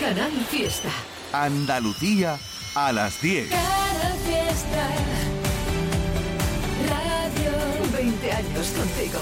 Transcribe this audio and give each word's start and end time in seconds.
Canal 0.00 0.30
Fiesta. 0.50 0.90
Andalucía 1.32 2.38
a 2.74 2.92
las 2.92 3.20
10. 3.22 3.48
Canal 3.48 4.12
Fiesta. 4.26 4.88
Radio 6.90 7.92
20 7.96 8.32
años 8.32 8.74
contigo. 8.76 9.18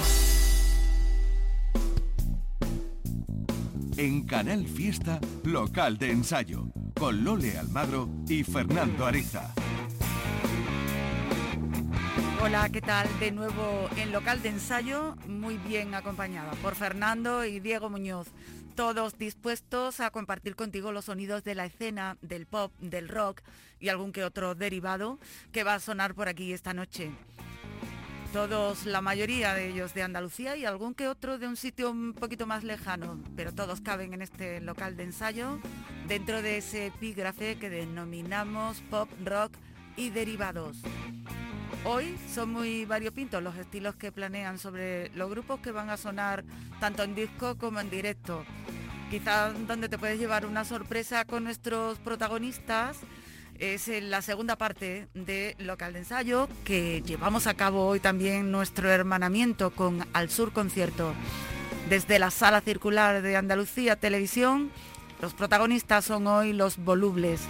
En 3.97 4.27
Canal 4.27 4.67
Fiesta, 4.67 5.21
local 5.45 5.97
de 5.97 6.11
ensayo, 6.11 6.65
con 6.99 7.23
Lole 7.23 7.57
Almagro 7.57 8.09
y 8.29 8.43
Fernando 8.43 9.07
Ariza. 9.07 9.55
Hola, 12.43 12.69
¿qué 12.69 12.83
tal? 12.83 13.09
De 13.21 13.31
nuevo 13.31 13.89
en 13.97 14.11
local 14.11 14.43
de 14.43 14.51
ensayo, 14.51 15.15
muy 15.29 15.57
bien 15.57 15.95
acompañada 15.95 16.51
por 16.63 16.75
Fernando 16.75 17.45
y 17.45 17.61
Diego 17.61 17.89
Muñoz, 17.89 18.27
todos 18.75 19.19
dispuestos 19.19 20.01
a 20.01 20.11
compartir 20.11 20.57
contigo 20.57 20.93
los 20.93 21.07
sonidos 21.07 21.45
de 21.45 21.55
la 21.55 21.67
escena, 21.67 22.17
del 22.23 22.47
pop, 22.47 22.73
del 22.81 23.09
rock 23.09 23.41
y 23.81 23.89
algún 23.89 24.13
que 24.13 24.25
otro 24.25 24.55
derivado 24.55 25.19
que 25.53 25.65
va 25.65 25.75
a 25.75 25.81
sonar 25.81 26.15
por 26.15 26.29
aquí 26.29 26.53
esta 26.53 26.75
noche. 26.75 27.11
Todos, 28.33 28.85
la 28.85 29.01
mayoría 29.01 29.55
de 29.55 29.69
ellos 29.69 29.95
de 29.95 30.03
Andalucía 30.03 30.57
y 30.57 30.65
algún 30.65 30.95
que 30.95 31.07
otro 31.07 31.39
de 31.39 31.47
un 31.47 31.57
sitio 31.57 31.91
un 31.91 32.15
poquito 32.15 32.49
más 32.49 32.65
lejano, 32.65 33.21
pero 33.37 33.55
todos 33.55 33.81
caben 33.81 34.13
en 34.13 34.23
este 34.23 34.61
local 34.61 34.97
de 34.97 35.05
ensayo 35.05 35.61
dentro 36.09 36.43
de 36.43 36.59
ese 36.59 36.87
epígrafe 36.87 37.57
que 37.57 37.71
denominamos 37.71 38.81
pop, 38.91 39.09
rock 39.25 39.53
y 39.97 40.11
derivados. 40.11 40.79
Hoy 41.83 42.17
son 42.33 42.53
muy 42.53 42.85
variopintos 42.85 43.43
los 43.43 43.57
estilos 43.57 43.95
que 43.97 44.13
planean 44.13 44.59
sobre 44.59 45.11
los 45.11 45.29
grupos 45.29 45.61
que 45.61 45.73
van 45.73 45.91
a 45.91 45.97
sonar 45.97 46.45
tanto 46.81 47.03
en 47.03 47.15
disco 47.15 47.57
como 47.59 47.81
en 47.81 47.91
directo. 47.91 48.45
Quizás 49.11 49.55
donde 49.67 49.89
te 49.89 49.99
puedes 49.99 50.19
llevar 50.19 50.47
una 50.47 50.65
sorpresa 50.65 51.25
con 51.25 51.45
nuestros 51.45 51.99
protagonistas 51.99 52.99
es 53.59 53.89
en 53.89 54.11
la 54.11 54.23
segunda 54.23 54.57
parte 54.57 55.09
de 55.15 55.57
local 55.59 55.93
de 55.93 56.01
ensayo 56.01 56.49
que 56.65 57.03
llevamos 57.03 57.47
a 57.47 57.55
cabo 57.55 57.87
hoy 57.87 58.01
también 58.01 58.51
nuestro 58.51 58.91
hermanamiento 58.91 59.71
con 59.71 60.07
Al 60.13 60.31
Sur 60.31 60.53
Concierto. 60.53 61.13
Desde 61.89 62.19
la 62.19 62.31
sala 62.31 62.61
circular 62.61 63.21
de 63.21 63.37
Andalucía 63.37 63.97
Televisión, 63.97 64.71
los 65.21 65.35
protagonistas 65.35 66.05
son 66.05 66.27
hoy 66.27 66.53
los 66.53 66.79
Volubles 66.79 67.41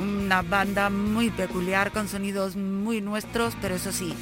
una 0.00 0.42
banda 0.42 0.90
muy 0.90 1.30
peculiar 1.30 1.92
con 1.92 2.08
sonidos 2.08 2.56
muy 2.56 3.00
nuestros, 3.00 3.54
pero 3.60 3.74
eso 3.74 3.92
sí, 3.92 4.14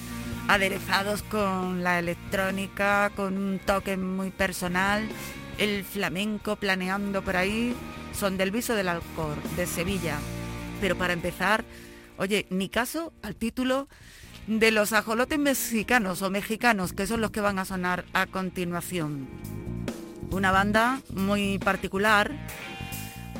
aderezados 0.48 1.22
con 1.22 1.84
la 1.84 1.98
electrónica, 1.98 3.10
con 3.14 3.38
un 3.38 3.58
toque 3.58 3.96
muy 3.96 4.30
personal, 4.30 5.08
el 5.58 5.84
flamenco 5.84 6.56
planeando 6.56 7.22
por 7.22 7.36
ahí, 7.36 7.74
son 8.12 8.36
del 8.36 8.50
Viso 8.50 8.74
del 8.74 8.88
Alcor, 8.88 9.40
de 9.56 9.66
Sevilla. 9.66 10.18
Pero 10.80 10.96
para 10.96 11.12
empezar, 11.12 11.64
oye, 12.16 12.46
ni 12.50 12.68
caso 12.68 13.12
al 13.22 13.36
título 13.36 13.88
de 14.46 14.70
los 14.70 14.92
ajolotes 14.92 15.38
mexicanos 15.38 16.22
o 16.22 16.30
mexicanos, 16.30 16.92
que 16.92 17.06
son 17.06 17.20
los 17.20 17.30
que 17.30 17.40
van 17.40 17.58
a 17.58 17.64
sonar 17.64 18.04
a 18.12 18.26
continuación. 18.26 19.28
Una 20.30 20.50
banda 20.50 21.00
muy 21.14 21.58
particular 21.58 22.32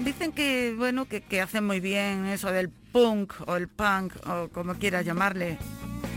Dicen 0.05 0.33
que, 0.33 0.75
bueno, 0.77 1.07
que, 1.07 1.41
hacen 1.41 1.67
muy 1.67 1.81
bien 1.81 2.27
eso 2.27 2.51
del 2.53 2.71
punk 2.71 3.35
o 3.47 3.57
el 3.57 3.69
punk 3.69 4.15
o 4.27 4.49
como 4.49 4.75
quieras 4.75 5.05
llamarle, 5.05 5.59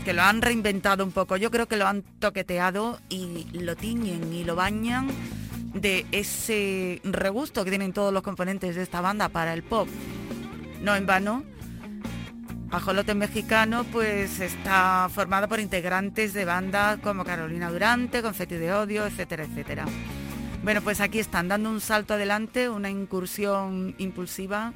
que 0.04 0.12
lo 0.12 0.22
han 0.22 0.40
reinventado 0.40 1.04
un 1.04 1.12
poco. 1.12 1.36
Yo 1.36 1.50
creo 1.50 1.66
que 1.66 1.76
lo 1.76 1.86
han 1.86 2.02
toqueteado 2.02 3.00
y 3.08 3.46
lo 3.52 3.76
tiñen 3.76 4.32
y 4.32 4.44
lo 4.44 4.56
bañan 4.56 5.08
de 5.74 6.06
ese 6.12 7.00
regusto 7.04 7.64
que 7.64 7.70
tienen 7.70 7.92
todos 7.92 8.12
los 8.12 8.22
componentes 8.22 8.76
de 8.76 8.82
esta 8.82 9.00
banda 9.00 9.28
para 9.28 9.52
el 9.52 9.62
pop. 9.62 9.88
No 10.80 10.94
en 10.94 11.06
vano, 11.06 11.44
Ajolote 12.70 13.14
Mexicano 13.14 13.84
pues 13.92 14.40
está 14.40 15.08
formado 15.12 15.48
por 15.48 15.60
integrantes 15.60 16.32
de 16.32 16.44
bandas 16.44 16.98
como 17.00 17.24
Carolina 17.24 17.70
Durante, 17.70 18.22
Confetti 18.22 18.54
de 18.54 18.72
Odio, 18.72 19.06
etcétera, 19.06 19.44
etcétera. 19.44 19.84
Bueno, 20.62 20.80
pues 20.80 21.00
aquí 21.00 21.18
están 21.18 21.48
dando 21.48 21.70
un 21.70 21.80
salto 21.80 22.14
adelante, 22.14 22.68
una 22.68 22.88
incursión 22.88 23.96
impulsiva 23.98 24.72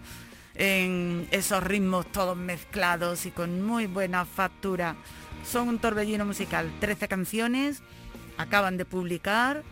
en 0.56 1.28
esos 1.30 1.62
ritmos 1.62 2.10
todos 2.10 2.36
mezclados 2.36 3.24
y 3.24 3.30
con 3.30 3.62
muy 3.62 3.86
buena 3.86 4.24
factura. 4.24 4.96
Son 5.48 5.68
un 5.68 5.78
torbellino 5.78 6.24
musical, 6.24 6.72
13 6.80 7.06
canciones, 7.06 7.82
acaban 8.36 8.76
de 8.78 8.84
publicar 8.84 9.62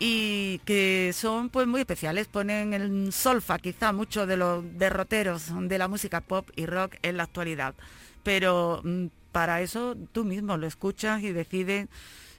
y 0.00 0.58
que 0.64 1.12
son 1.14 1.48
pues 1.48 1.68
muy 1.68 1.82
especiales, 1.82 2.26
ponen 2.26 2.74
el 2.74 3.12
solfa 3.12 3.60
quizá 3.60 3.92
mucho 3.92 4.26
de 4.26 4.36
los 4.36 4.64
derroteros 4.78 5.52
de 5.68 5.78
la 5.78 5.86
música 5.86 6.22
pop 6.22 6.50
y 6.56 6.66
rock 6.66 6.96
en 7.02 7.18
la 7.18 7.22
actualidad. 7.22 7.76
Pero 8.24 8.80
mm, 8.82 9.06
para 9.30 9.60
eso 9.60 9.96
tú 10.10 10.24
mismo 10.24 10.56
lo 10.56 10.66
escuchas 10.66 11.22
y 11.22 11.30
decides 11.30 11.86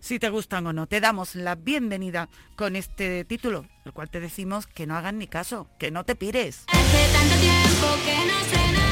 si 0.02 0.20
te 0.20 0.30
gustan 0.30 0.68
o 0.68 0.74
no. 0.74 0.88
Te 0.88 1.00
damos 1.00 1.36
la 1.36 1.56
bienvenida 1.56 2.28
con 2.58 2.76
este 2.76 3.24
título, 3.24 3.66
el 3.86 3.94
cual 3.94 4.10
te 4.10 4.20
decimos 4.20 4.68
que 4.68 4.86
no 4.86 4.98
hagan 4.98 5.18
ni 5.18 5.28
caso, 5.28 5.70
que 5.80 5.92
no 5.92 6.04
te 6.04 6.16
pires. 6.16 6.66
Hace 6.68 7.14
tanto 7.14 7.36
tiempo 7.40 7.88
que 8.04 8.26
no 8.28 8.91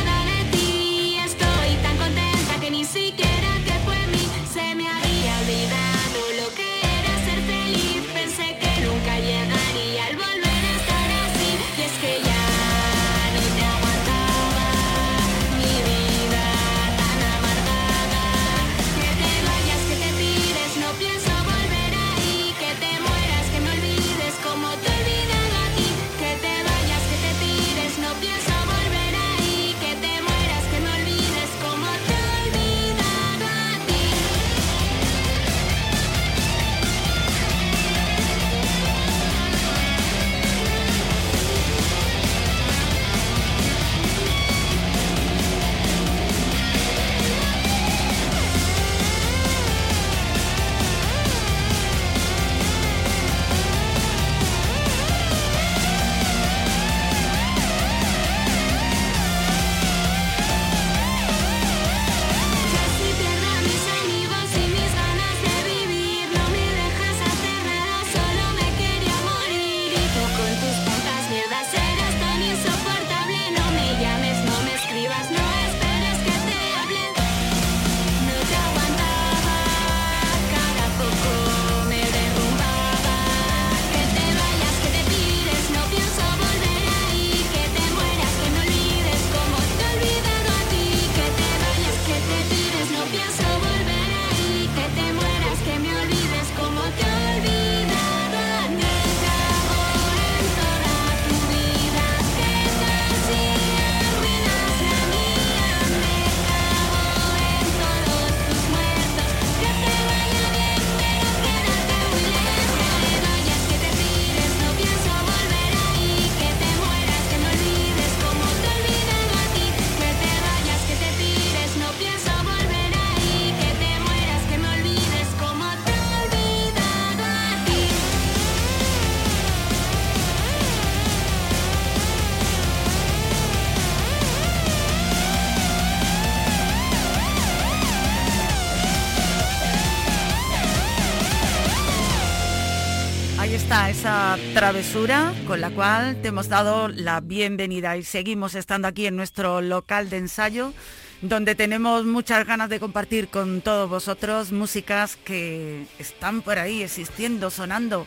travesura 144.59 145.34
con 145.47 145.61
la 145.61 145.70
cual 145.70 146.22
te 146.22 146.28
hemos 146.28 146.50
dado 146.50 146.90
la 146.90 147.22
bienvenida 147.22 147.96
y 147.96 148.03
seguimos 148.03 148.56
estando 148.56 148.90
aquí 148.90 149.06
en 149.06 149.16
nuestro 149.16 149.61
local 149.61 150.09
de 150.09 150.17
ensayo 150.17 150.73
donde 151.22 151.56
tenemos 151.56 152.03
muchas 152.03 152.46
ganas 152.46 152.70
de 152.70 152.78
compartir 152.78 153.29
con 153.29 153.61
todos 153.61 153.90
vosotros 153.90 154.52
músicas 154.52 155.16
que 155.16 155.85
están 155.97 156.41
por 156.41 156.59
ahí 156.59 156.84
existiendo, 156.84 157.52
sonando, 157.52 158.06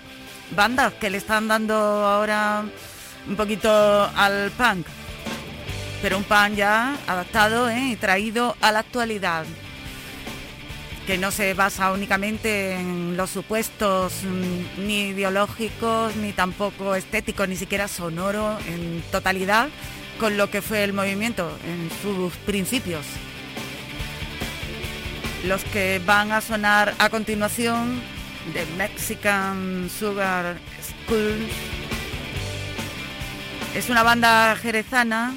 bandas 0.55 0.93
que 0.93 1.09
le 1.09 1.17
están 1.17 1.49
dando 1.49 1.75
ahora 1.75 2.65
un 3.27 3.37
poquito 3.37 3.71
al 4.15 4.51
punk, 4.51 4.87
pero 6.03 6.19
un 6.19 6.25
punk 6.25 6.57
ya 6.57 6.99
adaptado 7.07 7.71
¿eh? 7.71 7.93
y 7.93 7.97
traído 7.97 8.57
a 8.61 8.73
la 8.73 8.81
actualidad 8.81 9.47
que 11.07 11.19
no 11.19 11.31
se 11.31 11.55
basa 11.55 11.93
únicamente 11.93 12.75
en 12.75 13.17
los 13.17 13.31
supuestos 13.31 14.23
mm, 14.25 14.87
ni 14.87 15.09
ideológicos, 15.09 16.15
ni 16.17 16.33
tampoco 16.33 16.95
estéticos, 16.95 17.49
ni 17.49 17.57
siquiera 17.57 17.89
sonoro 17.89 18.59
en 18.69 19.03
totalidad 19.11 19.69
con 20.21 20.37
lo 20.37 20.51
que 20.51 20.63
fue 20.63 20.85
el 20.85 20.93
movimiento 20.93 21.51
en 21.67 21.91
sus 22.03 22.33
principios. 22.47 23.05
Los 25.45 25.65
que 25.65 26.01
van 26.07 26.31
a 26.31 26.41
sonar 26.41 26.95
a 26.99 27.11
continuación 27.11 28.01
de 28.55 28.65
Mexican 28.77 29.91
Sugar 29.91 30.59
School 30.81 31.49
es 33.75 33.91
una 33.91 34.05
banda 34.05 34.55
jerezana 34.57 35.35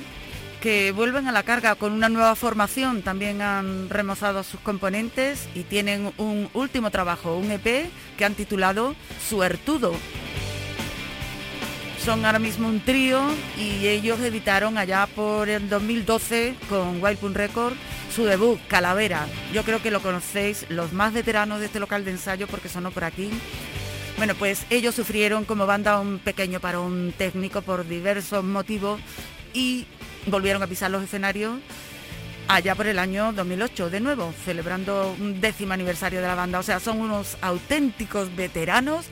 que 0.66 0.92
vuelven 0.92 1.28
a 1.28 1.32
la 1.32 1.44
carga 1.44 1.76
con 1.76 1.92
una 1.92 2.10
nueva 2.10 2.34
formación, 2.34 3.04
también 3.04 3.44
han 3.44 3.88
remozado 3.88 4.42
sus 4.42 4.60
componentes 4.62 5.48
y 5.54 5.62
tienen 5.62 6.12
un 6.18 6.50
último 6.56 6.90
trabajo, 6.90 7.38
un 7.38 7.52
EP 7.52 7.86
que 8.18 8.26
han 8.26 8.34
titulado 8.34 8.96
Suertudo. 9.30 9.94
Son 12.04 12.26
ahora 12.26 12.40
mismo 12.40 12.68
un 12.68 12.80
trío 12.80 13.22
y 13.60 13.86
ellos 13.86 14.20
editaron 14.22 14.80
allá 14.80 15.08
por 15.16 15.50
el 15.50 15.70
2012 15.70 16.56
con 16.68 17.00
Wild 17.00 17.38
Record 17.38 17.76
su 18.12 18.24
debut, 18.24 18.60
Calavera. 18.68 19.28
Yo 19.54 19.62
creo 19.62 19.84
que 19.84 19.92
lo 19.92 20.02
conocéis 20.02 20.66
los 20.70 20.94
más 20.94 21.14
veteranos 21.14 21.60
de 21.60 21.68
este 21.68 21.80
local 21.80 22.04
de 22.06 22.10
ensayo 22.10 22.48
porque 22.48 22.70
sonó 22.70 22.90
por 22.90 23.04
aquí. 23.04 23.30
Bueno, 24.18 24.34
pues 24.34 24.66
ellos 24.72 24.96
sufrieron 24.96 25.46
como 25.46 25.68
banda 25.68 26.00
un 26.00 26.18
pequeño 26.18 26.60
parón 26.60 27.14
técnico 27.16 27.62
por 27.62 27.88
diversos 27.88 28.44
motivos 28.44 29.00
y 29.54 29.86
volvieron 30.28 30.64
a 30.64 30.68
pisar 30.68 30.92
los 30.92 31.04
escenarios 31.04 31.60
allá 32.48 32.76
por 32.76 32.88
el 32.88 33.00
año 33.00 33.34
2008, 33.34 33.90
de 33.90 34.00
nuevo, 34.00 34.34
celebrando 34.44 35.16
un 35.20 35.42
décimo 35.42 35.74
aniversario 35.74 36.22
de 36.22 36.28
la 36.28 36.36
banda. 36.36 36.60
O 36.60 36.64
sea, 36.64 36.80
son 36.80 37.02
unos 37.02 37.38
auténticos 37.42 38.36
veteranos 38.36 39.06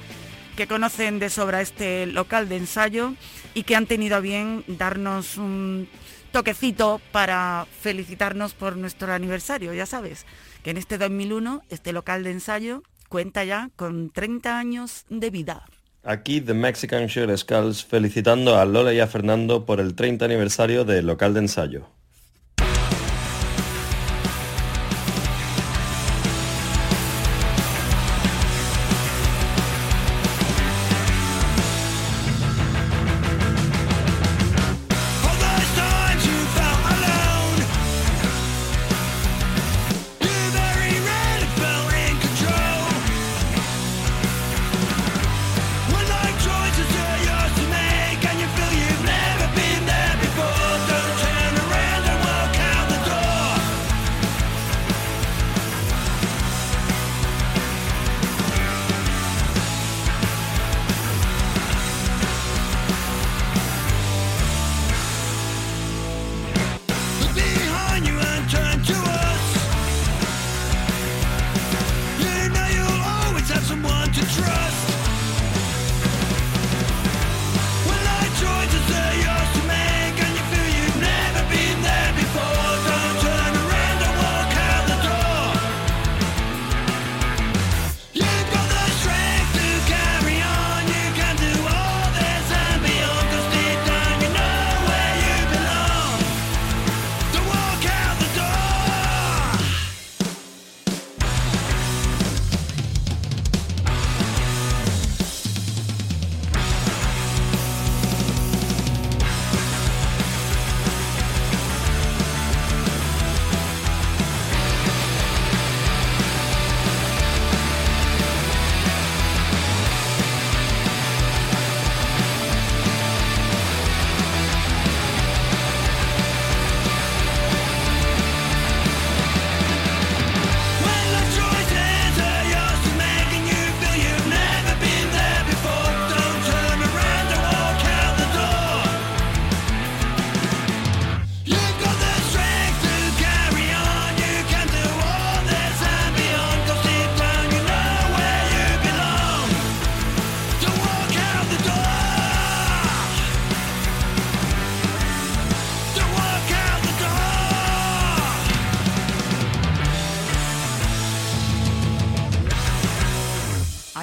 que 0.55 0.67
conocen 0.67 1.19
de 1.19 1.29
sobra 1.29 1.61
este 1.61 2.05
local 2.05 2.47
de 2.47 2.57
ensayo 2.57 3.13
y 3.53 3.63
que 3.63 3.75
han 3.75 3.87
tenido 3.87 4.15
a 4.17 4.19
bien 4.19 4.63
darnos 4.67 5.37
un 5.37 5.87
toquecito 6.31 7.01
para 7.11 7.67
felicitarnos 7.81 8.53
por 8.53 8.75
nuestro 8.77 9.11
aniversario. 9.11 9.73
Ya 9.73 9.85
sabes 9.85 10.25
que 10.63 10.71
en 10.71 10.77
este 10.77 10.97
2001 10.97 11.63
este 11.69 11.91
local 11.91 12.23
de 12.23 12.31
ensayo 12.31 12.83
cuenta 13.09 13.43
ya 13.43 13.69
con 13.75 14.09
30 14.09 14.57
años 14.57 15.05
de 15.09 15.29
vida. 15.29 15.65
Aquí 16.05 16.41
The 16.41 16.53
Mexican 16.53 17.07
Sugar 17.07 17.37
Skulls 17.37 17.85
felicitando 17.85 18.57
a 18.57 18.65
Lola 18.65 18.93
y 18.93 18.99
a 18.99 19.07
Fernando 19.07 19.65
por 19.65 19.79
el 19.79 19.95
30 19.95 20.25
aniversario 20.25 20.83
del 20.83 21.07
local 21.07 21.33
de 21.33 21.39
ensayo. 21.39 21.87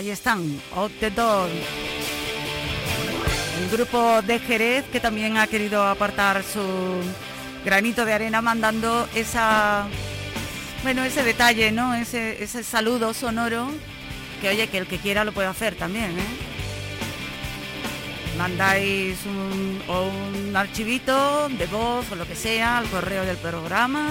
Están, 0.08 0.60
Out 0.74 0.92
the 0.98 1.10
Door. 1.10 1.50
El 3.60 3.68
grupo 3.76 4.22
de 4.22 4.38
Jerez 4.38 4.86
que 4.90 5.00
también 5.00 5.36
ha 5.36 5.46
querido 5.46 5.86
apartar 5.86 6.42
su 6.42 6.62
granito 7.64 8.06
de 8.06 8.14
arena 8.14 8.40
mandando 8.40 9.06
esa 9.14 9.86
bueno 10.82 11.04
ese 11.04 11.22
detalle 11.22 11.70
no 11.70 11.94
ese, 11.94 12.42
ese 12.42 12.64
saludo 12.64 13.12
sonoro 13.12 13.70
que 14.40 14.48
oye 14.48 14.68
que 14.68 14.78
el 14.78 14.86
que 14.86 14.96
quiera 14.96 15.24
lo 15.24 15.32
puede 15.32 15.48
hacer 15.48 15.74
también 15.74 16.18
¿eh? 16.18 16.24
mandáis 18.38 19.18
un, 19.26 19.82
o 19.88 20.08
un 20.08 20.56
archivito 20.56 21.50
de 21.50 21.66
voz 21.66 22.10
o 22.10 22.14
lo 22.14 22.26
que 22.26 22.34
sea 22.34 22.78
al 22.78 22.88
correo 22.88 23.26
del 23.26 23.36
programa 23.36 24.08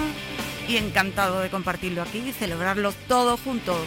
y 0.68 0.76
encantado 0.76 1.40
de 1.40 1.50
compartirlo 1.50 2.02
aquí 2.02 2.22
y 2.28 2.32
celebrarlos 2.32 2.94
todos 3.08 3.40
juntos 3.40 3.80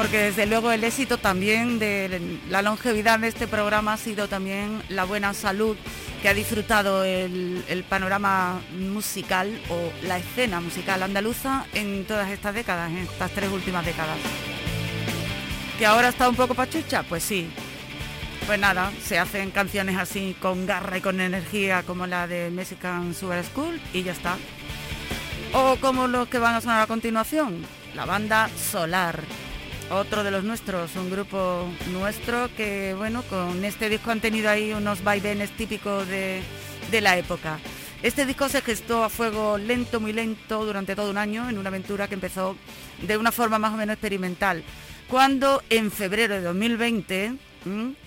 porque 0.00 0.16
desde 0.16 0.46
luego 0.46 0.72
el 0.72 0.82
éxito 0.82 1.18
también 1.18 1.78
de 1.78 2.38
la 2.48 2.62
longevidad 2.62 3.18
de 3.18 3.28
este 3.28 3.46
programa 3.46 3.92
ha 3.92 3.96
sido 3.98 4.28
también 4.28 4.82
la 4.88 5.04
buena 5.04 5.34
salud 5.34 5.76
que 6.22 6.30
ha 6.30 6.32
disfrutado 6.32 7.04
el, 7.04 7.84
panorama 7.86 8.62
musical 8.78 9.60
o 9.68 9.92
la 10.06 10.16
escena 10.16 10.58
musical 10.62 11.02
andaluza 11.02 11.66
en 11.74 12.06
todas 12.06 12.30
estas 12.30 12.54
décadas, 12.54 12.90
en 12.90 12.96
estas 12.96 13.30
tres 13.32 13.50
últimas 13.50 13.84
décadas. 13.84 14.16
¿Que 15.78 15.84
ahora 15.84 16.08
está 16.08 16.30
un 16.30 16.36
poco 16.36 16.54
pachucha? 16.54 17.02
Pues 17.02 17.22
sí. 17.22 17.50
Pues 18.46 18.58
nada, 18.58 18.92
se 19.04 19.18
hacen 19.18 19.50
canciones 19.50 19.98
así 19.98 20.34
con 20.40 20.64
garra 20.64 20.96
y 20.96 21.02
con 21.02 21.20
energía 21.20 21.82
como 21.82 22.06
la 22.06 22.26
de 22.26 22.48
Mexican 22.50 23.12
Sugar 23.14 23.44
School 23.44 23.78
y 23.92 24.02
ya 24.02 24.12
está. 24.12 24.38
O 25.52 25.76
como 25.76 26.06
los 26.06 26.26
que 26.28 26.38
van 26.38 26.54
a 26.54 26.62
sonar 26.62 26.80
a 26.80 26.86
continuación, 26.86 27.66
la 27.94 28.06
banda 28.06 28.48
Solar. 28.56 29.49
Otro 29.90 30.22
de 30.22 30.30
los 30.30 30.44
nuestros, 30.44 30.94
un 30.94 31.10
grupo 31.10 31.68
nuestro 31.90 32.48
que, 32.56 32.94
bueno, 32.96 33.24
con 33.24 33.64
este 33.64 33.88
disco 33.88 34.12
han 34.12 34.20
tenido 34.20 34.48
ahí 34.48 34.72
unos 34.72 35.02
vaivenes 35.02 35.50
típicos 35.56 36.06
de, 36.06 36.42
de 36.92 37.00
la 37.00 37.18
época. 37.18 37.58
Este 38.00 38.24
disco 38.24 38.48
se 38.48 38.62
gestó 38.62 39.02
a 39.02 39.08
fuego 39.08 39.58
lento, 39.58 39.98
muy 39.98 40.12
lento, 40.12 40.64
durante 40.64 40.94
todo 40.94 41.10
un 41.10 41.18
año, 41.18 41.50
en 41.50 41.58
una 41.58 41.70
aventura 41.70 42.06
que 42.06 42.14
empezó 42.14 42.56
de 43.02 43.16
una 43.16 43.32
forma 43.32 43.58
más 43.58 43.74
o 43.74 43.76
menos 43.76 43.94
experimental. 43.94 44.62
Cuando 45.08 45.60
en 45.70 45.90
febrero 45.90 46.34
de 46.34 46.42
2020, 46.42 47.34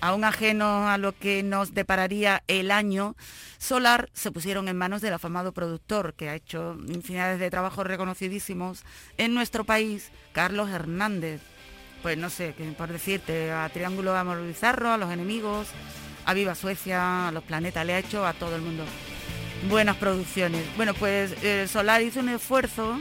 aún 0.00 0.24
ajeno 0.24 0.88
a 0.88 0.96
lo 0.96 1.12
que 1.12 1.42
nos 1.42 1.74
depararía 1.74 2.42
el 2.48 2.70
año, 2.70 3.14
Solar 3.58 4.08
se 4.14 4.32
pusieron 4.32 4.68
en 4.68 4.78
manos 4.78 5.02
del 5.02 5.12
afamado 5.12 5.52
productor 5.52 6.14
que 6.14 6.30
ha 6.30 6.34
hecho 6.34 6.78
infinidades 6.88 7.40
de 7.40 7.50
trabajos 7.50 7.86
reconocidísimos 7.86 8.84
en 9.18 9.34
nuestro 9.34 9.64
país, 9.64 10.10
Carlos 10.32 10.70
Hernández 10.70 11.42
pues 12.04 12.18
no 12.18 12.28
sé, 12.28 12.54
por 12.76 12.92
decirte, 12.92 13.50
a 13.50 13.66
Triángulo 13.70 14.14
Amor 14.14 14.46
Bizarro, 14.46 14.92
a 14.92 14.98
los 14.98 15.10
enemigos, 15.10 15.68
a 16.26 16.34
Viva 16.34 16.54
Suecia, 16.54 17.28
a 17.28 17.32
los 17.32 17.42
planetas, 17.44 17.86
le 17.86 17.94
ha 17.94 17.98
hecho 17.98 18.26
a 18.26 18.34
todo 18.34 18.56
el 18.56 18.60
mundo. 18.60 18.84
Buenas 19.70 19.96
producciones. 19.96 20.60
Bueno, 20.76 20.92
pues 20.92 21.34
eh, 21.42 21.66
Solar 21.66 22.02
hizo 22.02 22.20
un 22.20 22.28
esfuerzo 22.28 23.00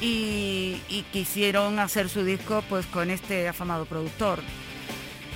y, 0.00 0.80
quisieron 1.12 1.78
hacer 1.78 2.08
su 2.08 2.24
disco 2.24 2.64
pues 2.70 2.86
con 2.86 3.10
este 3.10 3.46
afamado 3.46 3.84
productor. 3.84 4.40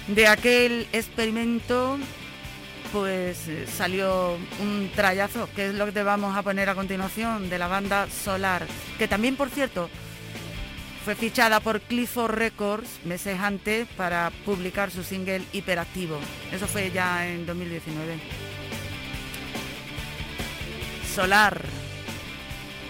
De 0.08 0.26
aquel 0.26 0.88
experimento 0.94 1.98
pues 2.90 3.48
eh, 3.48 3.66
salió 3.66 4.38
un 4.62 4.90
trayazo, 4.96 5.46
que 5.54 5.68
es 5.68 5.74
lo 5.74 5.84
que 5.84 5.92
te 5.92 6.02
vamos 6.02 6.34
a 6.34 6.42
poner 6.42 6.70
a 6.70 6.74
continuación 6.74 7.50
de 7.50 7.58
la 7.58 7.68
banda 7.68 8.08
Solar, 8.08 8.66
que 8.96 9.08
también 9.08 9.36
por 9.36 9.50
cierto 9.50 9.90
fue 11.04 11.14
fichada 11.16 11.60
por 11.60 11.80
Clifford 11.80 12.34
Records 12.34 13.00
meses 13.04 13.38
antes 13.40 13.88
para 13.96 14.30
publicar 14.44 14.90
su 14.90 15.02
single 15.02 15.42
Hiperactivo. 15.52 16.18
Eso 16.52 16.66
fue 16.66 16.90
ya 16.92 17.26
en 17.26 17.44
2019. 17.44 18.18
Solar, 21.12 21.60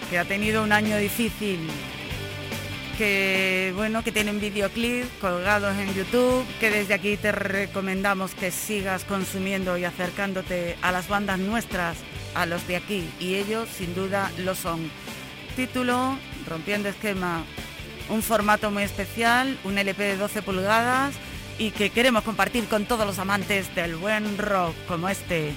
que 0.09 0.19
ha 0.19 0.25
tenido 0.25 0.63
un 0.63 0.71
año 0.71 0.97
difícil, 0.97 1.59
que 2.97 3.73
bueno, 3.75 4.03
que 4.03 4.11
tienen 4.11 4.39
videoclips 4.39 5.09
colgados 5.19 5.75
en 5.77 5.93
YouTube, 5.95 6.45
que 6.59 6.69
desde 6.69 6.93
aquí 6.93 7.17
te 7.17 7.31
recomendamos 7.31 8.35
que 8.35 8.51
sigas 8.51 9.03
consumiendo 9.05 9.77
y 9.77 9.85
acercándote 9.85 10.77
a 10.83 10.91
las 10.91 11.07
bandas 11.07 11.39
nuestras, 11.39 11.97
a 12.35 12.45
los 12.45 12.65
de 12.67 12.75
aquí, 12.75 13.09
y 13.19 13.35
ellos 13.35 13.67
sin 13.69 13.95
duda 13.95 14.31
lo 14.37 14.53
son. 14.53 14.91
Título, 15.55 16.17
Rompiendo 16.47 16.89
Esquema 16.89 17.43
un 18.09 18.21
formato 18.21 18.71
muy 18.71 18.83
especial, 18.83 19.57
un 19.63 19.77
LP 19.77 20.03
de 20.03 20.17
12 20.17 20.41
pulgadas 20.41 21.13
y 21.57 21.71
que 21.71 21.89
queremos 21.89 22.23
compartir 22.23 22.65
con 22.65 22.85
todos 22.85 23.05
los 23.05 23.19
amantes 23.19 23.73
del 23.75 23.95
buen 23.95 24.37
rock 24.37 24.75
como 24.87 25.09
este. 25.09 25.53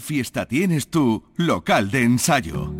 Fiesta 0.00 0.46
tienes 0.46 0.88
tu 0.88 1.24
local 1.36 1.90
de 1.90 2.02
ensayo. 2.02 2.74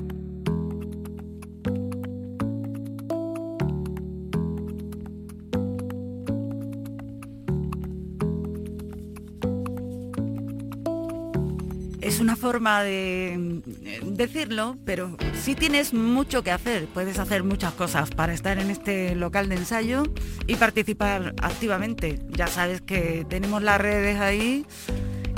es 12.08 12.20
una 12.20 12.36
forma 12.36 12.82
de 12.82 13.60
eh, 13.84 14.00
decirlo, 14.02 14.76
pero 14.84 15.16
si 15.40 15.54
tienes 15.54 15.92
mucho 15.92 16.42
que 16.42 16.50
hacer. 16.50 16.86
Puedes 16.86 17.18
hacer 17.18 17.44
muchas 17.44 17.74
cosas 17.74 18.10
para 18.10 18.32
estar 18.32 18.58
en 18.58 18.70
este 18.70 19.14
local 19.14 19.48
de 19.48 19.56
ensayo 19.56 20.04
y 20.46 20.56
participar 20.56 21.34
activamente. 21.42 22.18
Ya 22.30 22.46
sabes 22.46 22.80
que 22.80 23.26
tenemos 23.28 23.62
las 23.62 23.78
redes 23.78 24.18
ahí, 24.20 24.66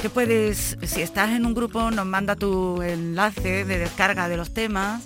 que 0.00 0.08
puedes, 0.08 0.78
si 0.82 1.02
estás 1.02 1.30
en 1.30 1.44
un 1.44 1.52
grupo, 1.52 1.90
nos 1.90 2.06
manda 2.06 2.34
tu 2.34 2.80
enlace 2.80 3.64
de 3.64 3.78
descarga 3.78 4.28
de 4.28 4.36
los 4.36 4.54
temas. 4.54 5.02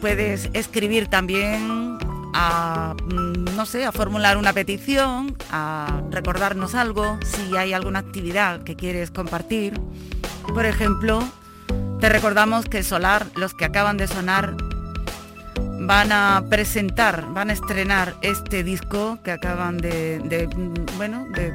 Puedes 0.00 0.50
escribir 0.52 1.08
también 1.08 1.98
a, 2.34 2.94
mm, 3.04 3.56
no 3.56 3.64
sé, 3.64 3.86
a 3.86 3.92
formular 3.92 4.36
una 4.36 4.52
petición, 4.52 5.34
a 5.50 6.02
recordarnos 6.10 6.74
algo, 6.74 7.18
si 7.24 7.56
hay 7.56 7.72
alguna 7.72 8.00
actividad 8.00 8.62
que 8.62 8.76
quieres 8.76 9.10
compartir. 9.10 9.80
Por 10.52 10.66
ejemplo, 10.66 11.22
te 12.00 12.08
recordamos 12.10 12.66
que 12.66 12.82
Solar, 12.82 13.26
los 13.34 13.54
que 13.54 13.64
acaban 13.64 13.96
de 13.96 14.08
sonar, 14.08 14.56
van 15.80 16.12
a 16.12 16.44
presentar, 16.50 17.24
van 17.32 17.48
a 17.48 17.54
estrenar 17.54 18.14
este 18.20 18.62
disco 18.62 19.18
que 19.24 19.30
acaban 19.30 19.78
de, 19.78 20.18
de, 20.18 20.48
mm, 20.48 20.96
bueno, 20.98 21.26
de 21.34 21.52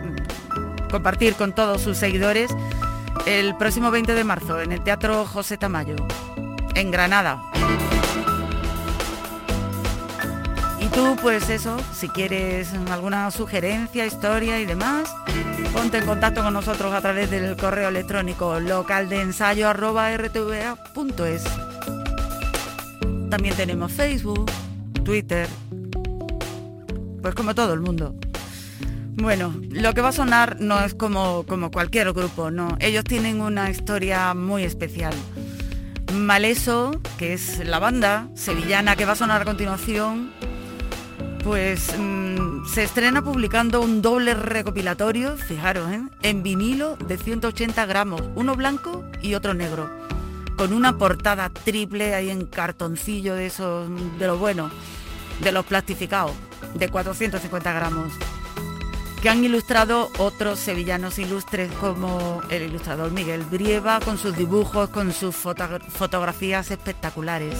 compartir 0.89 1.35
con 1.35 1.53
todos 1.53 1.81
sus 1.81 1.97
seguidores 1.97 2.51
el 3.25 3.55
próximo 3.55 3.89
20 3.91 4.13
de 4.13 4.23
marzo 4.23 4.61
en 4.61 4.71
el 4.71 4.81
Teatro 4.83 5.25
José 5.25 5.57
Tamayo, 5.57 5.95
en 6.75 6.91
Granada. 6.91 7.41
Y 10.79 10.85
tú, 10.87 11.17
pues 11.21 11.49
eso, 11.49 11.77
si 11.93 12.07
quieres 12.09 12.73
alguna 12.91 13.31
sugerencia, 13.31 14.05
historia 14.05 14.59
y 14.59 14.65
demás, 14.65 15.13
ponte 15.73 15.97
en 15.97 16.05
contacto 16.05 16.41
con 16.41 16.53
nosotros 16.53 16.93
a 16.93 17.01
través 17.01 17.29
del 17.29 17.57
correo 17.57 17.89
electrónico 17.89 18.59
localdeensayo.rtva.es. 18.59 21.43
También 23.29 23.55
tenemos 23.55 23.91
Facebook, 23.91 24.49
Twitter, 25.03 25.47
pues 27.21 27.35
como 27.35 27.53
todo 27.53 27.73
el 27.73 27.81
mundo. 27.81 28.15
Bueno, 29.15 29.53
lo 29.69 29.93
que 29.93 30.01
va 30.01 30.09
a 30.09 30.13
sonar 30.13 30.57
no 30.59 30.79
es 30.83 30.93
como, 30.93 31.43
como 31.43 31.71
cualquier 31.71 32.13
grupo, 32.13 32.51
no. 32.51 32.77
Ellos 32.79 33.03
tienen 33.03 33.41
una 33.41 33.69
historia 33.69 34.33
muy 34.33 34.63
especial. 34.63 35.13
Maleso, 36.13 36.91
que 37.17 37.33
es 37.33 37.65
la 37.65 37.79
banda 37.79 38.29
sevillana 38.33 38.95
que 38.95 39.05
va 39.05 39.13
a 39.13 39.15
sonar 39.15 39.41
a 39.41 39.45
continuación, 39.45 40.31
pues 41.43 41.93
mm, 41.97 42.65
se 42.65 42.83
estrena 42.83 43.23
publicando 43.23 43.81
un 43.81 44.01
doble 44.01 44.33
recopilatorio, 44.33 45.37
fijaros, 45.37 45.91
¿eh? 45.91 46.01
en 46.21 46.43
vinilo 46.43 46.95
de 46.97 47.17
180 47.17 47.85
gramos, 47.85 48.21
uno 48.35 48.55
blanco 48.55 49.03
y 49.21 49.35
otro 49.35 49.53
negro, 49.53 49.89
con 50.57 50.73
una 50.73 50.97
portada 50.97 51.49
triple 51.49 52.15
ahí 52.15 52.29
en 52.29 52.45
cartoncillo 52.45 53.35
de 53.35 53.47
esos, 53.47 53.89
de 54.17 54.27
lo 54.27 54.37
bueno, 54.37 54.69
de 55.41 55.51
los 55.51 55.65
plastificados, 55.65 56.33
de 56.75 56.89
450 56.89 57.71
gramos, 57.71 58.13
que 59.21 59.29
han 59.29 59.43
ilustrado 59.43 60.09
otros 60.17 60.59
sevillanos 60.59 61.19
ilustres 61.19 61.69
como 61.73 62.41
el 62.49 62.63
ilustrador 62.63 63.11
Miguel 63.11 63.41
Brieva, 63.43 63.99
con 63.99 64.17
sus 64.17 64.35
dibujos, 64.37 64.89
con 64.89 65.11
sus 65.11 65.35
foto- 65.35 65.79
fotografías 65.89 66.71
espectaculares. 66.71 67.55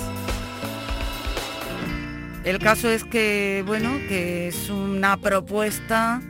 El 2.46 2.60
caso 2.60 2.90
es 2.90 3.04
que, 3.04 3.64
bueno, 3.68 3.90
que 4.08 4.48
es 4.48 4.70
una 4.70 5.18
propuesta 5.18 6.22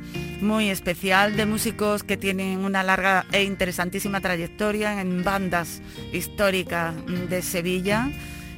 muy 0.42 0.70
especial 0.72 1.36
de 1.38 1.46
músicos 1.46 2.02
que 2.04 2.18
tienen 2.18 2.60
una 2.66 2.82
larga 2.82 3.26
e 3.32 3.44
interesantísima 3.44 4.22
trayectoria 4.22 5.00
en 5.00 5.24
bandas 5.24 5.82
históricas 6.12 6.96
de 7.30 7.42
Sevilla 7.44 8.10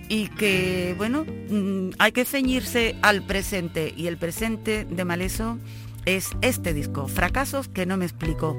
y 0.07 0.27
que, 0.29 0.93
bueno, 0.97 1.25
mm, 1.49 1.91
hay 1.97 2.12
que 2.12 2.23
ceñirse 2.23 2.95
al 3.01 3.23
presente 3.23 3.93
y 3.95 4.07
el 4.07 4.17
presente 4.17 4.86
de 4.89 5.05
Maleso 5.05 5.57
es 6.05 6.29
este 6.41 6.73
disco, 6.73 7.07
Fracasos 7.07 7.67
que 7.67 7.85
no 7.85 7.97
me 7.97 8.05
explico. 8.05 8.57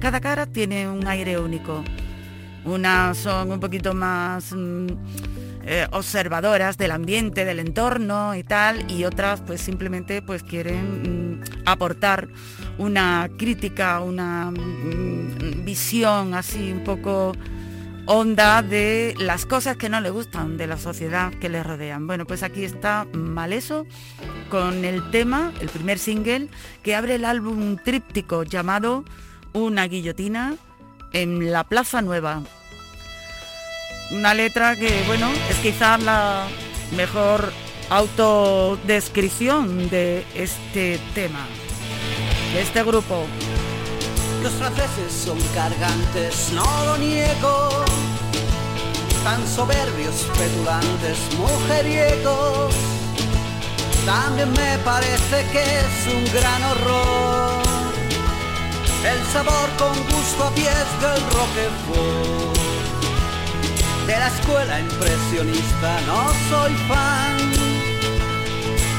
Cada 0.00 0.20
cara 0.20 0.46
tiene 0.46 0.88
un 0.88 1.06
aire 1.06 1.38
único. 1.38 1.82
Unas 2.64 3.18
son 3.18 3.52
un 3.52 3.60
poquito 3.60 3.94
más 3.94 4.52
mm, 4.52 4.86
eh, 5.66 5.86
observadoras 5.92 6.76
del 6.76 6.90
ambiente, 6.90 7.44
del 7.44 7.58
entorno 7.58 8.34
y 8.34 8.42
tal, 8.42 8.90
y 8.90 9.04
otras 9.04 9.40
pues 9.40 9.60
simplemente 9.60 10.22
pues 10.22 10.42
quieren 10.42 11.38
mm, 11.38 11.42
aportar 11.66 12.28
una 12.78 13.28
crítica, 13.38 14.00
una 14.00 14.50
mm, 14.50 15.64
visión 15.64 16.34
así 16.34 16.72
un 16.72 16.84
poco 16.84 17.32
honda 18.06 18.62
de 18.62 19.14
las 19.18 19.46
cosas 19.46 19.76
que 19.76 19.88
no 19.88 20.00
le 20.00 20.10
gustan 20.10 20.56
de 20.56 20.66
la 20.66 20.76
sociedad 20.76 21.32
que 21.34 21.48
le 21.48 21.62
rodean. 21.62 22.06
Bueno, 22.06 22.26
pues 22.26 22.42
aquí 22.42 22.64
está 22.64 23.06
Maleso 23.12 23.86
con 24.50 24.84
el 24.84 25.10
tema, 25.10 25.52
el 25.60 25.68
primer 25.68 25.98
single, 25.98 26.48
que 26.82 26.94
abre 26.94 27.16
el 27.16 27.24
álbum 27.24 27.76
tríptico 27.76 28.42
llamado 28.42 29.04
Una 29.52 29.86
guillotina 29.86 30.56
en 31.12 31.52
la 31.52 31.64
Plaza 31.64 32.02
Nueva. 32.02 32.42
Una 34.12 34.34
letra 34.34 34.76
que, 34.76 35.02
bueno, 35.06 35.30
es 35.48 35.56
quizás 35.56 36.02
la 36.02 36.46
mejor 36.96 37.52
autodescripción 37.90 39.88
de 39.88 40.24
este 40.34 40.98
tema, 41.14 41.46
de 42.52 42.62
este 42.62 42.82
grupo. 42.82 43.26
Los 44.44 44.52
franceses 44.52 45.10
son 45.24 45.38
cargantes, 45.54 46.52
no 46.52 46.66
lo 46.84 46.98
niego. 46.98 47.70
Tan 49.24 49.40
soberbios, 49.48 50.16
petulantes, 50.36 51.16
mujeriegos. 51.38 52.74
También 54.04 54.52
me 54.52 54.76
parece 54.84 55.46
que 55.50 55.62
es 55.62 56.14
un 56.14 56.24
gran 56.34 56.62
horror. 56.62 57.62
El 59.02 59.24
sabor 59.32 59.70
con 59.78 59.96
gusto 60.14 60.44
a 60.44 60.50
pies 60.54 60.88
del 61.00 61.22
Roquefort. 61.32 62.58
De 64.06 64.18
la 64.18 64.28
escuela 64.28 64.78
impresionista 64.78 66.00
no 66.06 66.20
soy 66.50 66.74
fan. 66.86 67.38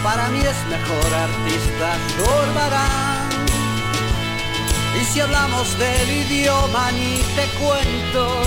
Para 0.04 0.28
mí 0.30 0.40
es 0.40 0.60
mejor 0.72 1.14
artista 1.14 1.98
Zurbarán. 2.18 3.55
Si 5.12 5.22
hablamos 5.22 5.78
del 5.78 6.10
idioma 6.10 6.92
ni 6.92 7.18
te 7.36 7.46
cuento. 7.60 8.42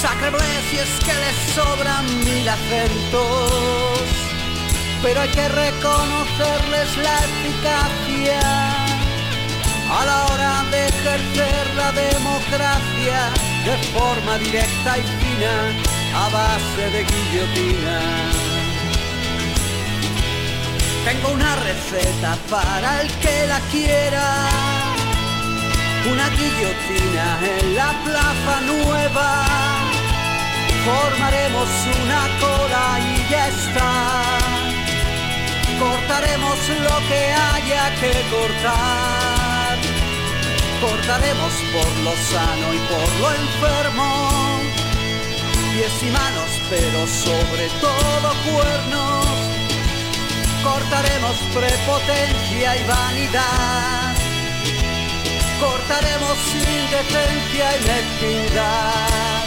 Sacre 0.00 0.30
si 0.70 0.76
es 0.78 1.04
que 1.04 1.12
les 1.12 1.54
sobran 1.54 2.06
mil 2.24 2.48
acentos. 2.48 4.16
Pero 5.02 5.20
hay 5.20 5.28
que 5.28 5.48
reconocerles 5.48 6.96
la 6.96 7.18
eficacia 7.18 8.40
A 9.90 10.04
la 10.04 10.26
hora 10.26 10.64
de 10.70 10.88
ejercer 10.88 11.74
la 11.76 11.92
democracia 11.92 13.30
De 13.64 13.76
forma 13.92 14.38
directa 14.38 14.98
y 14.98 15.02
fina 15.02 15.54
A 16.14 16.28
base 16.30 16.90
de 16.90 17.04
guillotina. 17.04 18.00
Tengo 21.04 21.28
una 21.34 21.54
receta 21.56 22.36
para 22.50 23.02
el 23.02 23.08
que 23.20 23.46
la 23.46 23.60
quiera. 23.70 24.75
Una 26.10 26.28
guillotina 26.30 27.38
en 27.42 27.74
la 27.74 27.92
plaza 28.04 28.60
nueva. 28.62 29.44
Formaremos 30.84 31.68
una 32.02 32.22
cola 32.40 33.00
y 33.00 33.30
ya 33.30 33.48
está. 33.48 34.22
Cortaremos 35.78 36.58
lo 36.68 36.96
que 37.08 37.22
haya 37.32 37.94
que 38.00 38.12
cortar. 38.30 39.78
Cortaremos 40.80 41.52
por 41.74 41.90
lo 42.04 42.14
sano 42.30 42.74
y 42.74 42.78
por 42.90 43.08
lo 43.20 43.28
enfermo. 43.42 44.60
Pies 45.72 46.02
y 46.02 46.10
manos, 46.10 46.50
pero 46.70 47.06
sobre 47.06 47.68
todo 47.80 48.28
cuernos 48.50 49.46
cortaremos 50.66 51.36
prepotencia 51.54 52.76
y 52.76 52.84
vanidad, 52.88 54.15
cortaremos 55.60 56.38
indecencia 56.54 57.66
y 57.76 57.80
mezquindad. 57.86 59.44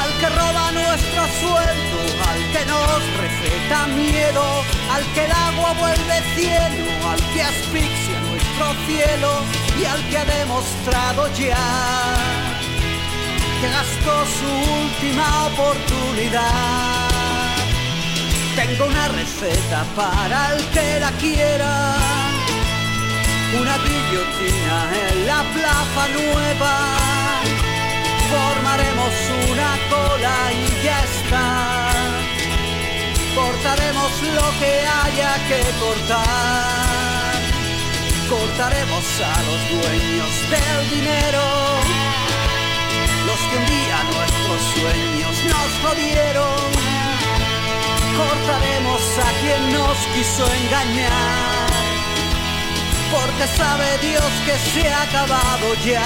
Al 0.00 0.10
que 0.20 0.28
roba 0.28 0.72
nuestro 0.72 1.22
sueldo, 1.40 1.98
al 2.28 2.40
que 2.52 2.64
nos 2.66 3.00
receta 3.22 3.86
miedo, 3.86 4.44
al 4.92 5.04
que 5.14 5.24
el 5.24 5.32
agua 5.32 5.72
vuelve 5.74 6.16
cielo, 6.34 6.84
al 7.10 7.20
que 7.32 7.42
asfixia 7.42 8.20
nuestro 8.28 8.66
cielo 8.86 9.30
y 9.80 9.84
al 9.84 10.08
que 10.08 10.18
ha 10.18 10.24
demostrado 10.24 11.28
ya 11.34 12.38
que 13.60 13.68
gastó 13.70 14.24
su 14.38 14.46
última 14.84 15.46
oportunidad. 15.46 17.08
Tengo 18.54 18.86
una 18.86 19.08
receta 19.08 19.84
para 19.96 20.54
el 20.54 20.64
que 20.70 21.00
la 21.00 21.10
quiera. 21.12 22.17
Una 23.54 23.78
guillotina 23.78 24.78
en 25.08 25.26
la 25.26 25.42
plaza 25.54 26.08
nueva. 26.08 26.74
Formaremos 28.30 29.14
una 29.50 29.70
cola 29.88 30.36
y 30.52 30.84
ya. 30.84 30.98
Cortaremos 33.34 34.12
lo 34.22 34.46
que 34.58 34.72
haya 34.86 35.32
que 35.48 35.60
cortar. 35.80 37.34
Cortaremos 38.28 39.04
a 39.20 39.42
los 39.48 39.60
dueños 39.70 40.32
del 40.50 40.90
dinero. 40.90 41.44
Los 43.26 43.40
que 43.48 43.56
un 43.56 43.66
día 43.66 43.98
nuestros 44.14 44.60
sueños 44.74 45.36
nos 45.52 45.70
jodieron. 45.84 46.68
Cortaremos 48.16 49.02
a 49.18 49.30
quien 49.40 49.72
nos 49.72 49.98
quiso 50.14 50.44
engañar 50.64 51.57
porque 53.10 53.46
sabe 53.56 53.98
Dios 53.98 54.30
que 54.44 54.56
se 54.70 54.88
ha 54.88 55.02
acabado 55.02 55.74
ya. 55.84 56.04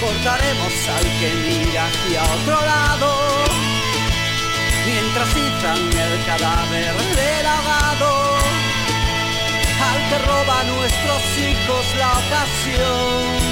Cortaremos 0.00 0.74
al 0.96 1.04
que 1.18 1.30
mira 1.44 1.86
hacia 1.86 2.22
otro 2.22 2.60
lado, 2.66 3.08
mientras 4.86 5.28
izan 5.30 5.82
el 6.06 6.24
cadáver 6.26 6.94
del 7.20 7.46
ahogado, 7.46 8.36
al 9.90 10.00
que 10.08 10.18
roba 10.18 10.60
a 10.60 10.64
nuestros 10.64 11.22
hijos 11.38 11.84
la 11.98 12.12
ocasión 12.22 13.46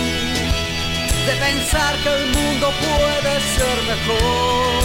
de 1.26 1.33
pensar 1.37 1.96
que 2.02 2.09
el 2.09 2.26
mundo 2.26 2.72
puede 2.87 3.33
ser 3.57 3.76
mejor. 3.88 4.85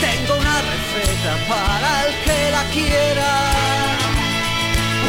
Tengo 0.00 0.34
una 0.36 0.62
receta 0.72 1.32
para 1.48 2.06
el 2.06 2.14
que 2.24 2.50
la 2.50 2.64
quiera 2.72 4.03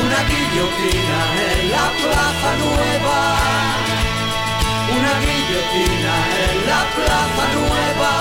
una 0.04 0.20
guillotina 0.30 1.20
en 1.50 1.72
la 1.72 1.88
plaza 2.02 2.50
nueva, 2.64 3.20
una 4.98 5.14
guillotina 5.24 6.14
en 6.46 6.58
la 6.70 6.82
plaza 6.96 7.44
nueva, 7.58 8.14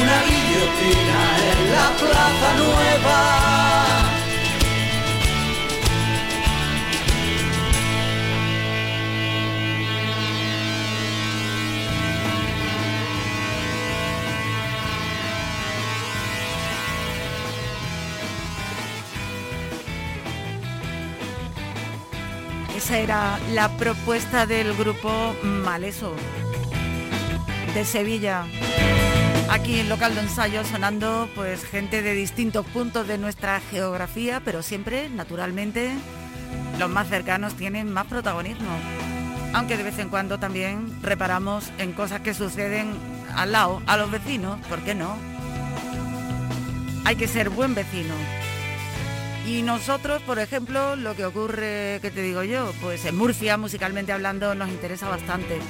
una 0.00 0.16
guillotina 0.28 1.18
en 1.50 1.60
la 1.76 1.88
plaza 2.00 2.48
nueva. 2.62 4.05
Esa 22.86 22.98
era 23.00 23.40
la 23.52 23.68
propuesta 23.78 24.46
del 24.46 24.72
grupo 24.76 25.34
Maleso 25.42 26.14
de 27.74 27.84
Sevilla. 27.84 28.44
Aquí 29.50 29.80
en 29.80 29.88
local 29.88 30.14
de 30.14 30.20
ensayo 30.20 30.62
sonando 30.64 31.28
pues 31.34 31.64
gente 31.64 32.00
de 32.02 32.14
distintos 32.14 32.64
puntos 32.66 33.08
de 33.08 33.18
nuestra 33.18 33.58
geografía, 33.58 34.40
pero 34.44 34.62
siempre, 34.62 35.10
naturalmente, 35.10 35.90
los 36.78 36.88
más 36.88 37.08
cercanos 37.08 37.54
tienen 37.54 37.92
más 37.92 38.06
protagonismo. 38.06 38.70
Aunque 39.52 39.76
de 39.76 39.82
vez 39.82 39.98
en 39.98 40.08
cuando 40.08 40.38
también 40.38 40.96
reparamos 41.02 41.72
en 41.78 41.92
cosas 41.92 42.20
que 42.20 42.34
suceden 42.34 42.94
al 43.34 43.50
lado, 43.50 43.82
a 43.88 43.96
los 43.96 44.12
vecinos, 44.12 44.64
¿por 44.68 44.78
qué 44.82 44.94
no? 44.94 45.16
Hay 47.04 47.16
que 47.16 47.26
ser 47.26 47.50
buen 47.50 47.74
vecino. 47.74 48.14
Y 49.46 49.62
nosotros, 49.62 50.22
por 50.22 50.40
ejemplo, 50.40 50.96
lo 50.96 51.14
que 51.14 51.24
ocurre, 51.24 52.00
¿qué 52.02 52.10
te 52.10 52.20
digo 52.20 52.42
yo? 52.42 52.72
Pues 52.82 53.04
en 53.04 53.16
Murcia, 53.16 53.56
musicalmente 53.56 54.12
hablando, 54.12 54.56
nos 54.56 54.68
interesa 54.68 55.08
bastante. 55.08 55.60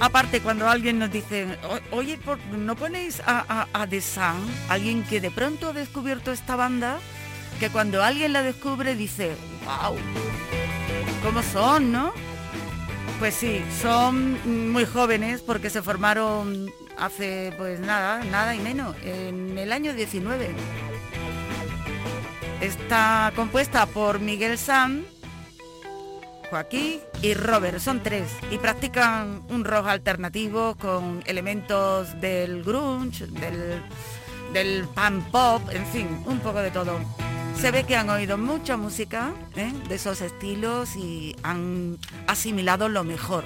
Aparte, 0.00 0.40
cuando 0.40 0.68
alguien 0.68 0.98
nos 0.98 1.10
dice, 1.10 1.58
oye, 1.92 2.18
¿no 2.56 2.74
ponéis 2.74 3.22
a, 3.24 3.68
a, 3.72 3.86
Sun? 4.00 4.50
Alguien 4.68 5.04
que 5.04 5.20
de 5.20 5.30
pronto 5.30 5.68
ha 5.68 5.72
descubierto 5.72 6.32
esta 6.32 6.56
banda, 6.56 6.98
que 7.60 7.70
cuando 7.70 8.02
alguien 8.02 8.32
la 8.32 8.42
descubre 8.42 8.96
dice, 8.96 9.30
wow, 9.64 9.96
¿cómo 11.22 11.42
son, 11.44 11.92
no? 11.92 12.12
Pues 13.20 13.34
sí, 13.34 13.62
son 13.80 14.72
muy 14.72 14.84
jóvenes 14.84 15.40
porque 15.40 15.70
se 15.70 15.82
formaron 15.82 16.68
hace, 16.96 17.52
pues 17.56 17.78
nada, 17.78 18.24
nada 18.24 18.56
y 18.56 18.60
menos, 18.60 18.96
en 19.04 19.56
el 19.56 19.72
año 19.72 19.94
19. 19.94 20.50
Está 22.60 23.32
compuesta 23.36 23.86
por 23.86 24.18
Miguel 24.18 24.58
Sam, 24.58 25.04
Joaquín 26.50 26.98
y 27.22 27.34
Robert, 27.34 27.78
son 27.78 28.02
tres, 28.02 28.32
y 28.50 28.58
practican 28.58 29.42
un 29.48 29.64
rock 29.64 29.86
alternativo 29.86 30.74
con 30.74 31.22
elementos 31.26 32.20
del 32.20 32.64
grunge, 32.64 33.28
del, 33.28 33.80
del 34.52 34.88
pan 34.88 35.22
pop, 35.30 35.62
en 35.70 35.86
fin, 35.86 36.08
un 36.26 36.40
poco 36.40 36.58
de 36.58 36.72
todo. 36.72 36.98
Se 37.54 37.70
ve 37.70 37.84
que 37.84 37.94
han 37.94 38.10
oído 38.10 38.36
mucha 38.36 38.76
música 38.76 39.30
¿eh? 39.54 39.72
de 39.88 39.94
esos 39.94 40.20
estilos 40.20 40.96
y 40.96 41.36
han 41.44 41.96
asimilado 42.26 42.88
lo 42.88 43.04
mejor. 43.04 43.44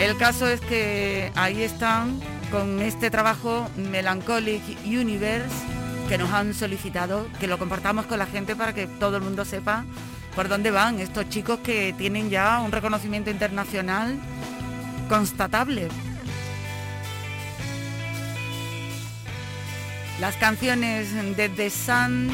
El 0.00 0.16
caso 0.16 0.48
es 0.48 0.60
que 0.60 1.30
ahí 1.36 1.62
están 1.62 2.20
con 2.50 2.80
este 2.80 3.10
trabajo 3.10 3.68
Melancholic 3.76 4.62
Universe 4.84 5.77
que 6.08 6.16
nos 6.16 6.30
han 6.30 6.54
solicitado 6.54 7.26
que 7.38 7.46
lo 7.46 7.58
compartamos 7.58 8.06
con 8.06 8.18
la 8.18 8.26
gente 8.26 8.56
para 8.56 8.72
que 8.72 8.86
todo 8.86 9.18
el 9.18 9.22
mundo 9.22 9.44
sepa 9.44 9.84
por 10.34 10.48
dónde 10.48 10.70
van 10.70 11.00
estos 11.00 11.28
chicos 11.28 11.58
que 11.58 11.94
tienen 11.98 12.30
ya 12.30 12.60
un 12.60 12.72
reconocimiento 12.72 13.30
internacional 13.30 14.16
constatable. 15.08 15.88
Las 20.18 20.36
canciones 20.36 21.12
de 21.36 21.48
The 21.50 21.70
Sun 21.70 22.30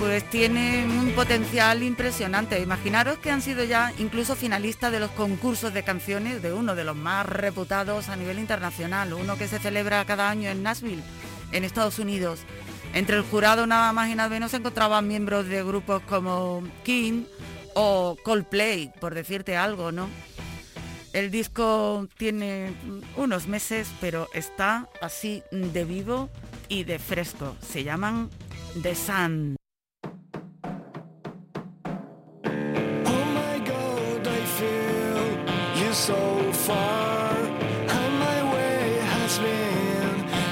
pues 0.00 0.28
tienen 0.30 0.90
un 0.90 1.12
potencial 1.12 1.82
impresionante. 1.82 2.58
Imaginaros 2.60 3.18
que 3.18 3.30
han 3.30 3.42
sido 3.42 3.62
ya 3.64 3.92
incluso 3.98 4.34
finalistas 4.34 4.90
de 4.90 4.98
los 4.98 5.10
concursos 5.10 5.72
de 5.74 5.82
canciones 5.82 6.42
de 6.42 6.52
uno 6.52 6.74
de 6.74 6.84
los 6.84 6.96
más 6.96 7.26
reputados 7.26 8.08
a 8.08 8.16
nivel 8.16 8.38
internacional, 8.38 9.12
uno 9.12 9.36
que 9.36 9.46
se 9.46 9.58
celebra 9.58 10.04
cada 10.06 10.28
año 10.28 10.48
en 10.48 10.62
Nashville, 10.62 11.02
en 11.52 11.64
Estados 11.64 11.98
Unidos. 11.98 12.40
Entre 12.92 13.16
el 13.16 13.22
jurado 13.22 13.66
nada 13.66 13.92
más 13.92 14.10
y 14.10 14.14
nada 14.14 14.28
menos 14.28 14.50
se 14.50 14.58
encontraban 14.58 15.06
miembros 15.06 15.46
de 15.46 15.62
grupos 15.62 16.02
como 16.02 16.62
King 16.82 17.24
o 17.74 18.16
Coldplay, 18.22 18.92
por 19.00 19.14
decirte 19.14 19.56
algo, 19.56 19.92
¿no? 19.92 20.08
El 21.12 21.30
disco 21.30 22.08
tiene 22.16 22.72
unos 23.16 23.46
meses, 23.46 23.88
pero 24.00 24.28
está 24.34 24.88
así 25.00 25.42
de 25.50 25.84
vivo 25.84 26.30
y 26.68 26.84
de 26.84 26.98
fresco. 26.98 27.56
Se 27.60 27.84
llaman 27.84 28.30
The 28.82 28.94
Sun. 28.94 29.56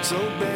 so 0.09 0.48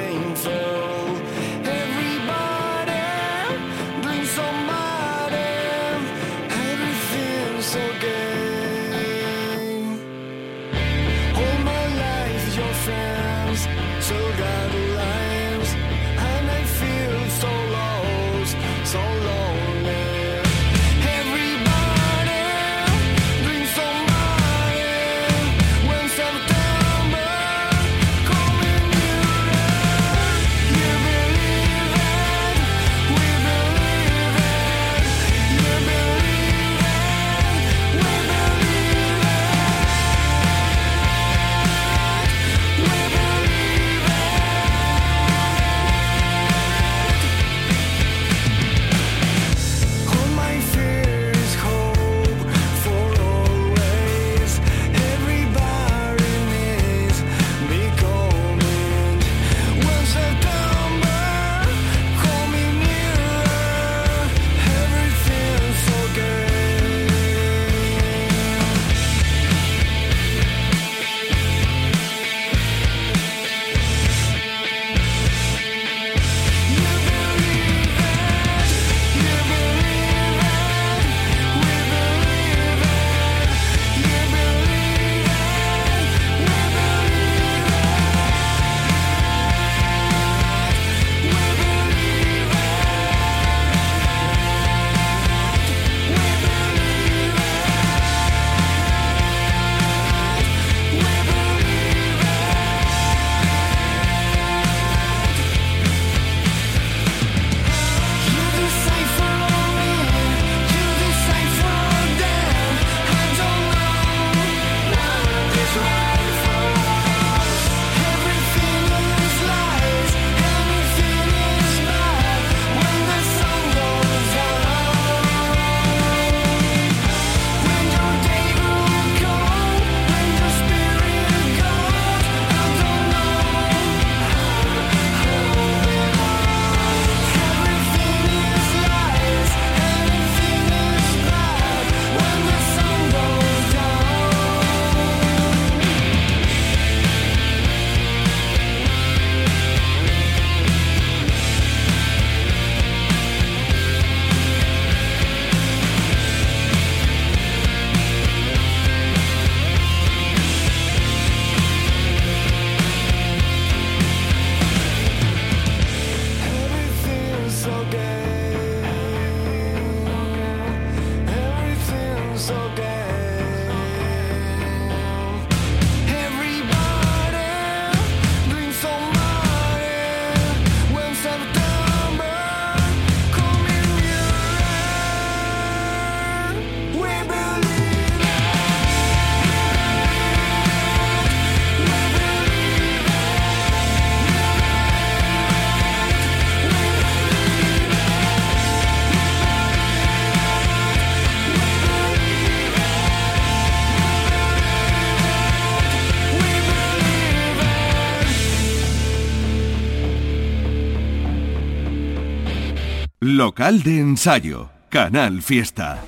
Local 213.63 213.83
de 213.85 214.01
ensayo, 214.01 214.71
Canal 214.89 215.41
Fiesta. 215.41 216.03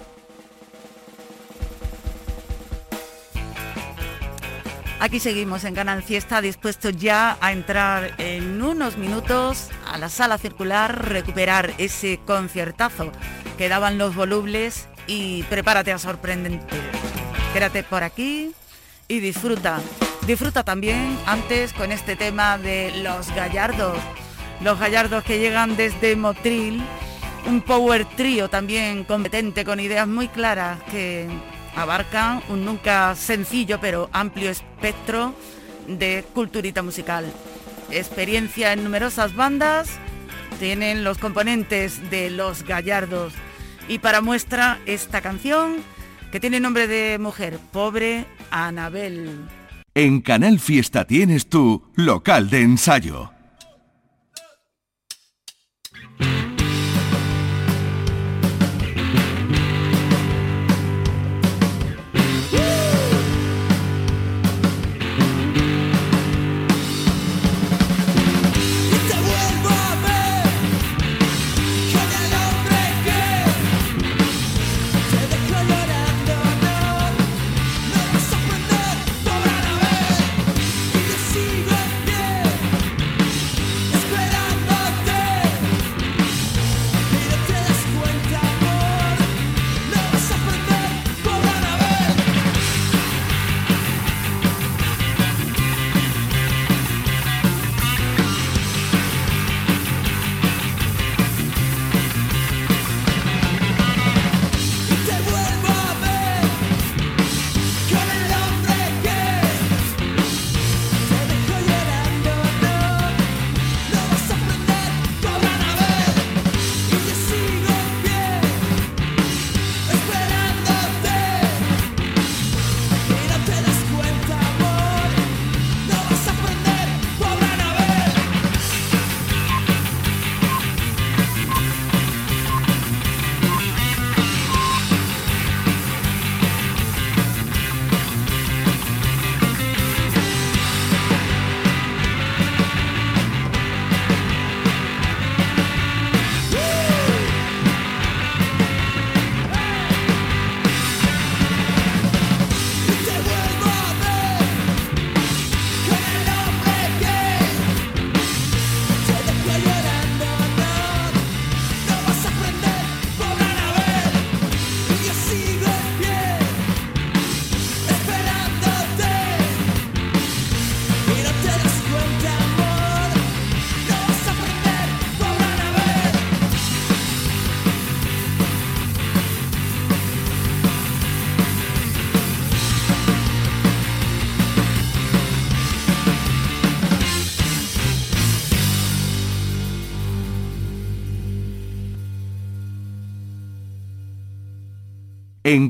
Aquí 4.98 5.20
seguimos 5.20 5.62
en 5.62 5.76
Canal 5.76 6.02
Fiesta, 6.02 6.40
dispuestos 6.40 6.96
ya 6.96 7.38
a 7.40 7.52
entrar 7.52 8.12
en 8.18 8.60
unos 8.60 8.98
minutos 8.98 9.68
a 9.86 9.98
la 9.98 10.08
sala 10.08 10.36
circular, 10.36 11.08
recuperar 11.08 11.72
ese 11.78 12.18
conciertazo 12.26 13.12
que 13.56 13.68
daban 13.68 13.98
los 13.98 14.16
volubles 14.16 14.88
y 15.06 15.44
prepárate 15.44 15.92
a 15.92 15.98
sorprendente. 15.98 16.74
Quédate 17.52 17.84
por 17.84 18.02
aquí 18.02 18.50
y 19.06 19.20
disfruta. 19.20 19.78
Disfruta 20.26 20.64
también 20.64 21.16
antes 21.24 21.72
con 21.72 21.92
este 21.92 22.16
tema 22.16 22.58
de 22.58 22.92
los 23.04 23.32
gallardos. 23.32 23.96
Los 24.60 24.80
gallardos 24.80 25.22
que 25.22 25.38
llegan 25.38 25.76
desde 25.76 26.16
Motril, 26.16 26.82
un 27.46 27.60
power 27.60 28.04
trío 28.16 28.48
también 28.48 29.04
competente 29.04 29.64
con 29.64 29.80
ideas 29.80 30.08
muy 30.08 30.28
claras 30.28 30.82
que 30.90 31.28
abarcan 31.76 32.42
un 32.48 32.64
nunca 32.64 33.14
sencillo 33.14 33.78
pero 33.80 34.08
amplio 34.12 34.50
espectro 34.50 35.34
de 35.86 36.24
culturita 36.32 36.82
musical. 36.82 37.26
Experiencia 37.90 38.72
en 38.72 38.82
numerosas 38.82 39.34
bandas, 39.34 39.90
tienen 40.58 41.04
los 41.04 41.18
componentes 41.18 42.10
de 42.10 42.30
Los 42.30 42.62
Gallardos. 42.62 43.34
Y 43.88 43.98
para 43.98 44.20
muestra 44.20 44.78
esta 44.86 45.20
canción 45.20 45.76
que 46.32 46.40
tiene 46.40 46.60
nombre 46.60 46.88
de 46.88 47.18
mujer, 47.18 47.58
Pobre 47.72 48.24
Anabel. 48.50 49.46
En 49.94 50.22
Canal 50.22 50.58
Fiesta 50.58 51.04
tienes 51.04 51.48
tu 51.48 51.84
local 51.94 52.50
de 52.50 52.62
ensayo. 52.62 53.33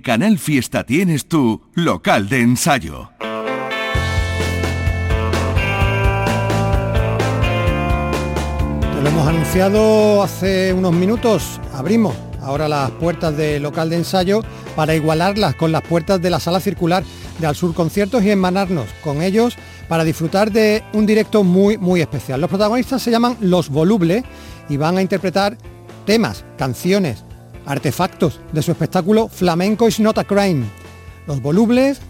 Canal 0.05 0.39
Fiesta 0.39 0.85
tienes 0.85 1.29
tu 1.29 1.63
local 1.73 2.29
de 2.29 2.43
ensayo. 2.43 3.11
Te 8.83 9.03
lo 9.03 9.09
hemos 9.09 9.27
anunciado 9.27 10.23
hace 10.23 10.75
unos 10.75 10.93
minutos. 10.93 11.59
Abrimos 11.73 12.15
ahora 12.43 12.69
las 12.69 12.91
puertas 12.91 13.35
del 13.35 13.63
local 13.63 13.89
de 13.89 13.97
ensayo 13.97 14.43
para 14.77 14.95
igualarlas 14.95 15.55
con 15.55 15.73
las 15.73 15.81
puertas 15.81 16.21
de 16.21 16.29
la 16.29 16.39
sala 16.39 16.61
circular 16.61 17.03
de 17.39 17.47
Al 17.47 17.57
Sur 17.57 17.73
Conciertos 17.73 18.23
y 18.25 18.29
hermanarnos 18.29 18.85
con 19.03 19.23
ellos 19.23 19.57
para 19.89 20.05
disfrutar 20.05 20.53
de 20.53 20.85
un 20.93 21.07
directo 21.07 21.45
muy 21.45 21.79
muy 21.79 22.03
especial. 22.03 22.43
Los 22.43 22.51
protagonistas 22.51 23.01
se 23.01 23.11
llaman 23.11 23.39
Los 23.41 23.71
Volubles 23.71 24.23
y 24.69 24.77
van 24.77 24.99
a 24.99 25.03
interpretar 25.03 25.57
temas, 26.05 26.45
canciones, 26.59 27.25
artefactos 27.67 28.41
de 28.53 28.63
su 28.63 28.73
espectáculo 28.73 29.29
Flamenco 29.29 29.89
is 29.89 30.01
not 30.01 30.19
a 30.19 30.25
crime. 30.25 30.65
Los 31.27 31.41
volubles, 31.41 32.01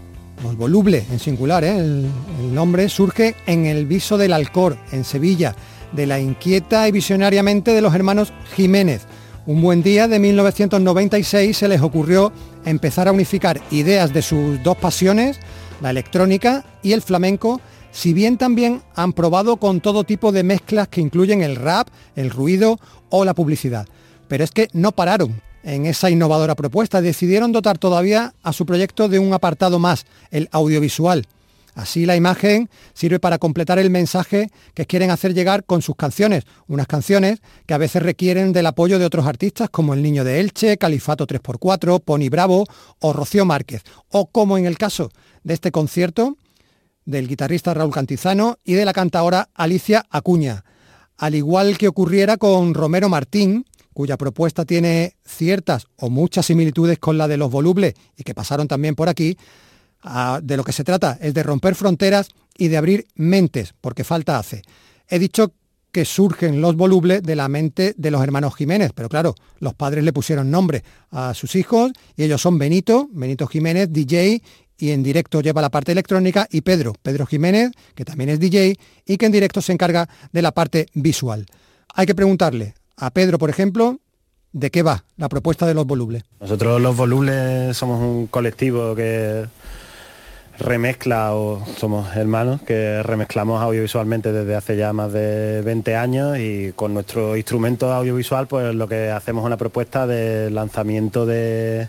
los 0.43 0.57
volubles 0.57 1.11
en 1.11 1.19
singular, 1.19 1.65
¿eh? 1.65 1.77
el, 1.77 2.11
el 2.41 2.55
nombre 2.55 2.89
surge 2.89 3.37
en 3.47 3.67
el 3.67 3.87
Viso 3.87 4.19
del 4.19 4.33
Alcor, 4.33 4.77
en 4.93 5.05
Sevilla, 5.05 5.55
de 5.93 6.07
la 6.07 6.19
inquieta 6.19 6.89
y 6.89 6.93
visionariamente 6.93 7.73
de 7.73 7.81
los 7.81 7.95
hermanos 7.95 8.33
Jiménez. 8.55 9.03
Un 9.47 9.61
buen 9.61 9.83
día 9.83 10.09
de 10.09 10.19
1996 10.19 11.57
se 11.57 11.69
les 11.69 11.83
ocurrió 11.83 12.33
empezar 12.65 13.09
a 13.09 13.13
unificar 13.13 13.61
ideas 13.71 14.13
de 14.13 14.23
sus 14.23 14.63
dos 14.63 14.77
pasiones, 14.77 15.39
la 15.83 15.91
electrónica 15.91 16.65
y 16.83 16.93
el 16.93 17.03
flamenco, 17.03 17.61
si 17.93 18.13
bien 18.13 18.39
también 18.39 18.81
han 18.95 19.13
probado 19.13 19.57
con 19.57 19.81
todo 19.81 20.05
tipo 20.05 20.33
de 20.33 20.43
mezclas 20.43 20.89
que 20.89 21.03
incluyen 21.03 21.43
el 21.43 21.57
rap, 21.57 21.89
el 22.17 22.31
ruido 22.31 22.81
o 23.11 23.25
la 23.25 23.35
publicidad. 23.35 23.87
Pero 24.29 24.45
es 24.45 24.51
que 24.51 24.69
no 24.73 24.93
pararon 24.93 25.41
en 25.63 25.87
esa 25.87 26.11
innovadora 26.11 26.55
propuesta, 26.55 27.01
decidieron 27.01 27.53
dotar 27.53 27.79
todavía 27.79 28.35
a 28.43 28.53
su 28.53 28.67
proyecto 28.67 29.09
de 29.09 29.19
un 29.19 29.33
apartado 29.33 29.79
más, 29.79 30.07
el 30.31 30.49
audiovisual. 30.53 31.27
Así 31.75 32.07
la 32.07 32.15
imagen 32.15 32.71
sirve 32.93 33.19
para 33.19 33.39
completar 33.39 33.81
el 33.81 33.91
mensaje 33.91 34.51
que 34.75 34.87
quieren 34.87 35.11
hacer 35.11 35.35
llegar 35.35 35.65
con 35.65 35.83
sus 35.83 35.97
canciones, 35.97 36.45
unas 36.69 36.87
canciones 36.87 37.41
que 37.67 37.75
a 37.75 37.79
veces 37.79 38.03
requieren 38.03 38.53
del 38.53 38.67
apoyo 38.67 38.99
de 38.99 39.05
otros 39.05 39.27
artistas 39.27 39.71
como 39.71 39.93
El 39.93 40.03
Niño 40.03 40.23
de 40.23 40.39
Elche, 40.39 40.79
Califato 40.79 41.27
3x4, 41.27 42.01
Pony 42.01 42.29
Bravo 42.31 42.65
o 43.01 43.13
Rocío 43.13 43.45
Márquez, 43.45 43.83
o 44.09 44.27
como 44.27 44.57
en 44.57 44.67
el 44.67 44.79
caso 44.79 45.11
de 45.43 45.55
este 45.55 45.73
concierto 45.73 46.37
del 47.05 47.27
guitarrista 47.27 47.75
Raúl 47.75 47.93
Cantizano 47.93 48.59
y 48.65 48.75
de 48.75 48.85
la 48.85 48.93
cantadora 48.93 49.49
Alicia 49.55 50.07
Acuña. 50.11 50.65
Al 51.17 51.35
igual 51.35 51.77
que 51.77 51.89
ocurriera 51.89 52.37
con 52.37 52.75
Romero 52.75 53.09
Martín, 53.09 53.67
cuya 53.95 54.19
propuesta 54.19 54.67
tiene 54.67 55.17
ciertas 55.25 55.87
o 55.97 56.11
muchas 56.11 56.47
similitudes 56.47 56.99
con 56.99 57.17
la 57.17 57.29
de 57.29 57.39
los 57.39 57.51
volubles 57.51 57.95
y 58.17 58.25
que 58.25 58.35
pasaron 58.35 58.69
también 58.69 58.95
por 58.95 59.09
aquí, 59.09 59.39
ah, 60.03 60.41
de 60.43 60.57
lo 60.57 60.65
que 60.65 60.73
se 60.73 60.85
trata 60.85 61.17
es 61.21 61.33
de 61.33 61.43
romper 61.43 61.75
fronteras 61.75 62.29
y 62.59 62.69
de 62.69 62.77
abrir 62.77 63.07
mentes, 63.15 63.75
porque 63.81 64.05
falta 64.05 64.39
hace. 64.39 64.63
He 65.09 65.19
dicho 65.19 65.55
que 65.95 66.05
surgen 66.05 66.61
los 66.61 66.75
volubles 66.75 67.23
de 67.23 67.37
la 67.37 67.49
mente 67.49 67.95
de 67.97 68.11
los 68.11 68.21
hermanos 68.21 68.57
Jiménez. 68.57 68.91
Pero 68.93 69.09
claro, 69.09 69.37
los 69.61 69.75
padres 69.75 70.03
le 70.03 70.13
pusieron 70.13 70.51
nombre 70.51 70.83
a 71.13 71.35
sus 71.35 71.55
hijos 71.55 71.93
y 72.17 72.25
ellos 72.25 72.43
son 72.43 72.59
Benito, 72.59 73.09
Benito 73.13 73.47
Jiménez, 73.47 73.93
DJ 73.93 74.43
y 74.77 74.91
en 74.91 75.05
directo 75.05 75.41
lleva 75.41 75.63
la 75.63 75.71
parte 75.71 75.93
electrónica 75.93 76.49
y 76.51 76.63
Pedro, 76.63 76.95
Pedro 77.01 77.27
Jiménez, 77.27 77.71
que 77.95 78.05
también 78.05 78.31
es 78.31 78.41
DJ 78.41 78.77
y 79.07 79.17
que 79.17 79.27
en 79.27 79.33
directo 79.33 79.63
se 79.63 79.73
encarga 79.73 80.09
de 80.33 80.43
la 80.43 80.51
parte 80.51 80.89
visual. 80.95 81.47
Hay 81.95 82.07
que 82.07 82.15
preguntarle 82.17 82.75
a 82.97 83.11
Pedro, 83.11 83.39
por 83.39 83.51
ejemplo, 83.51 83.99
de 84.53 84.71
qué 84.71 84.83
va 84.83 85.05
la 85.17 85.29
propuesta 85.29 85.67
de 85.67 85.75
los 85.75 85.87
volubles. 85.87 86.25
Nosotros 86.41 86.81
los 86.81 86.97
volubles 86.97 87.77
somos 87.77 88.01
un 88.01 88.27
colectivo 88.29 88.95
que 88.95 89.47
remezcla 90.59 91.35
o 91.35 91.65
somos 91.77 92.15
hermanos 92.17 92.63
que 92.63 93.03
remezclamos 93.03 93.61
audiovisualmente 93.61 94.33
desde 94.33 94.55
hace 94.55 94.77
ya 94.77 94.93
más 94.93 95.13
de 95.13 95.63
20 95.63 95.97
años 95.97 96.39
y 96.39 96.73
con 96.77 96.95
nuestro 96.95 97.37
instrumento 97.37 97.93
audiovisual 97.93 98.47
pues 98.47 98.73
lo 98.73 98.87
que 98.87 99.11
hacemos 99.11 99.43
es 99.43 99.47
una 99.47 99.57
propuesta 99.57 100.07
de 100.07 100.51
lanzamiento 100.51 101.27
de 101.27 101.89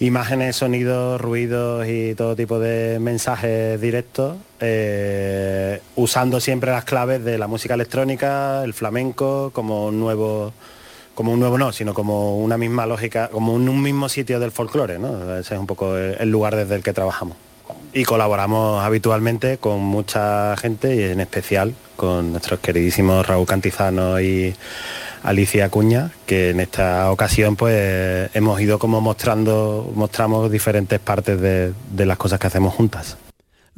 imágenes, 0.00 0.56
sonidos, 0.56 1.20
ruidos 1.20 1.86
y 1.88 2.14
todo 2.14 2.36
tipo 2.36 2.58
de 2.58 2.98
mensajes 3.00 3.80
directos, 3.80 4.36
eh, 4.60 5.80
usando 5.96 6.40
siempre 6.40 6.72
las 6.72 6.84
claves 6.84 7.24
de 7.24 7.38
la 7.38 7.46
música 7.46 7.74
electrónica, 7.74 8.64
el 8.64 8.74
flamenco, 8.74 9.50
como 9.52 9.86
un 9.86 10.00
nuevo, 10.00 10.52
no, 11.58 11.72
sino 11.72 11.94
como 11.94 12.38
una 12.38 12.58
misma 12.58 12.86
lógica, 12.86 13.28
como 13.28 13.52
un, 13.52 13.68
un 13.68 13.82
mismo 13.82 14.08
sitio 14.08 14.40
del 14.40 14.50
folclore, 14.50 14.98
¿no? 14.98 15.36
Ese 15.38 15.54
es 15.54 15.60
un 15.60 15.66
poco 15.66 15.96
el, 15.96 16.30
lugar 16.30 16.56
desde 16.56 16.74
el 16.74 16.82
que 16.82 16.92
trabajamos. 16.92 17.36
Y 17.92 18.04
colaboramos 18.04 18.84
habitualmente 18.84 19.58
con 19.58 19.80
mucha 19.80 20.56
gente 20.56 20.94
y 20.94 21.02
en 21.02 21.20
especial 21.20 21.74
con 21.96 22.32
nuestros 22.32 22.60
queridísimos 22.60 23.26
Raúl 23.26 23.46
Cantizano 23.46 24.20
y 24.20 24.54
Alicia 25.22 25.66
Acuña, 25.66 26.10
que 26.26 26.50
en 26.50 26.60
esta 26.60 27.10
ocasión 27.10 27.56
pues 27.56 28.30
hemos 28.34 28.60
ido 28.60 28.78
como 28.78 29.00
mostrando, 29.00 29.90
mostramos 29.94 30.50
diferentes 30.50 30.98
partes 31.00 31.40
de 31.40 32.06
las 32.06 32.18
cosas 32.18 32.38
que 32.38 32.46
hacemos 32.46 32.74
juntas. 32.74 33.16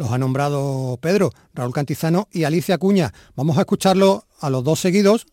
Los 0.01 0.13
ha 0.13 0.17
nombrado 0.17 0.99
Pedro, 1.03 1.31
Raúl 1.53 1.75
Cantizano 1.75 2.27
y 2.33 2.45
Alicia 2.45 2.77
Acuña. 2.77 3.13
Vamos 3.37 3.59
a 3.59 3.61
escucharlo 3.61 4.25
a 4.41 4.49
los 4.49 4.65
dos 4.65 4.81
seguidos, 4.81 5.27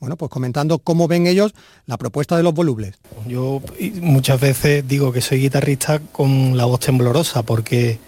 bueno, 0.00 0.16
pues 0.16 0.32
comentando 0.32 0.80
cómo 0.80 1.06
ven 1.06 1.28
ellos 1.28 1.54
la 1.86 1.96
propuesta 1.96 2.36
de 2.36 2.42
los 2.42 2.52
volubles. 2.52 2.96
Yo 3.28 3.62
muchas 4.00 4.40
veces 4.40 4.88
digo 4.88 5.12
que 5.12 5.20
soy 5.20 5.38
guitarrista 5.38 6.00
con 6.10 6.56
la 6.56 6.64
voz 6.64 6.80
temblorosa 6.80 7.44
porque 7.44 8.00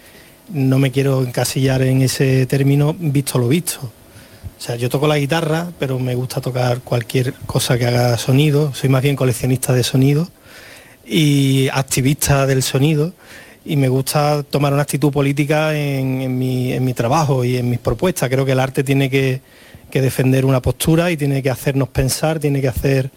no 0.49 0.77
me 0.77 0.91
quiero 0.91 1.21
encasillar 1.21 1.81
en 1.83 2.01
ese 2.01 2.47
término 2.47 2.93
visto 2.99 3.39
lo 3.39 3.47
visto. 3.47 3.79
O 3.83 4.61
sea, 4.61 4.75
yo 4.75 4.89
toco 4.89 5.07
la 5.07 5.17
guitarra, 5.17 5.71
pero 5.79 5.99
me 5.99 6.15
gusta 6.15 6.41
tocar 6.41 6.81
cualquier 6.81 7.33
cosa 7.45 7.77
que 7.77 7.85
haga 7.85 8.17
sonido. 8.17 8.73
Soy 8.73 8.89
más 8.89 9.03
bien 9.03 9.15
coleccionista 9.15 9.71
de 9.71 9.83
sonido 9.85 10.27
y 11.05 11.69
activista 11.71 12.45
del 12.45 12.61
sonido. 12.61 13.13
Y 13.65 13.77
me 13.77 13.87
gusta 13.87 14.43
tomar 14.43 14.73
una 14.73 14.81
actitud 14.81 15.11
política 15.11 15.73
en, 15.77 16.37
mi, 16.37 16.73
en 16.73 16.83
mi 16.83 16.93
trabajo 16.93 17.45
y 17.45 17.57
en 17.57 17.69
mis 17.69 17.79
propuestas. 17.79 18.29
Creo 18.29 18.45
que 18.45 18.51
el 18.51 18.59
arte 18.59 18.83
tiene 18.83 19.09
que, 19.09 19.41
que 19.89 20.01
defender 20.01 20.45
una 20.45 20.61
postura 20.61 21.11
y 21.11 21.17
tiene 21.17 21.41
que 21.41 21.49
hacernos 21.49 21.89
pensar, 21.89 22.39
tiene 22.39 22.61
que 22.61 22.67
hacer 22.67 23.11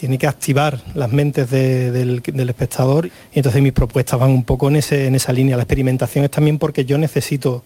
tiene 0.00 0.16
que 0.16 0.26
activar 0.26 0.80
las 0.94 1.12
mentes 1.12 1.50
de, 1.50 1.90
del, 1.90 2.22
del, 2.22 2.48
espectador 2.48 3.06
y 3.06 3.38
entonces 3.38 3.60
mis 3.60 3.74
propuestas 3.74 4.18
van 4.18 4.30
un 4.30 4.44
poco 4.44 4.68
en, 4.68 4.76
ese, 4.76 5.06
en 5.06 5.14
esa 5.14 5.30
línea. 5.30 5.58
La 5.58 5.64
experimentación 5.64 6.24
es 6.24 6.30
también 6.30 6.58
porque 6.58 6.86
yo 6.86 6.96
necesito 6.96 7.62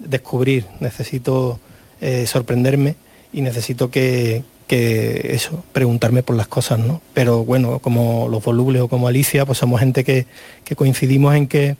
descubrir, 0.00 0.66
necesito 0.80 1.60
eh, 2.00 2.26
sorprenderme 2.26 2.96
y 3.32 3.40
necesito 3.40 3.88
que, 3.88 4.42
que, 4.66 5.34
eso, 5.34 5.64
preguntarme 5.72 6.22
por 6.22 6.36
las 6.36 6.48
cosas, 6.48 6.78
¿no? 6.78 7.00
Pero 7.14 7.44
bueno, 7.44 7.78
como 7.78 8.28
los 8.28 8.44
volubles 8.44 8.82
o 8.82 8.88
como 8.88 9.08
Alicia, 9.08 9.46
pues 9.46 9.58
somos 9.58 9.80
gente 9.80 10.04
que, 10.04 10.26
que 10.64 10.76
coincidimos 10.76 11.34
en 11.34 11.46
que 11.46 11.76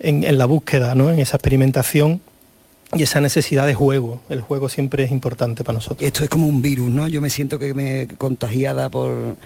en, 0.00 0.38
la 0.38 0.46
búsqueda, 0.46 0.94
¿no? 0.94 1.10
En 1.10 1.18
esa 1.18 1.36
experimentación 1.36 2.20
y 2.92 3.02
esa 3.02 3.20
necesidad 3.20 3.66
de 3.66 3.74
juego. 3.74 4.20
El 4.28 4.40
juego 4.40 4.68
siempre 4.68 5.04
es 5.04 5.10
importante 5.10 5.64
para 5.64 5.78
nosotros. 5.78 6.02
Esto 6.02 6.24
es 6.24 6.30
como 6.30 6.46
un 6.46 6.62
virus, 6.62 6.90
¿no? 6.90 7.08
Yo 7.08 7.20
me 7.20 7.30
siento 7.30 7.58
que 7.58 7.74
me 7.74 8.08
contagiada 8.18 8.90
por 8.90 9.36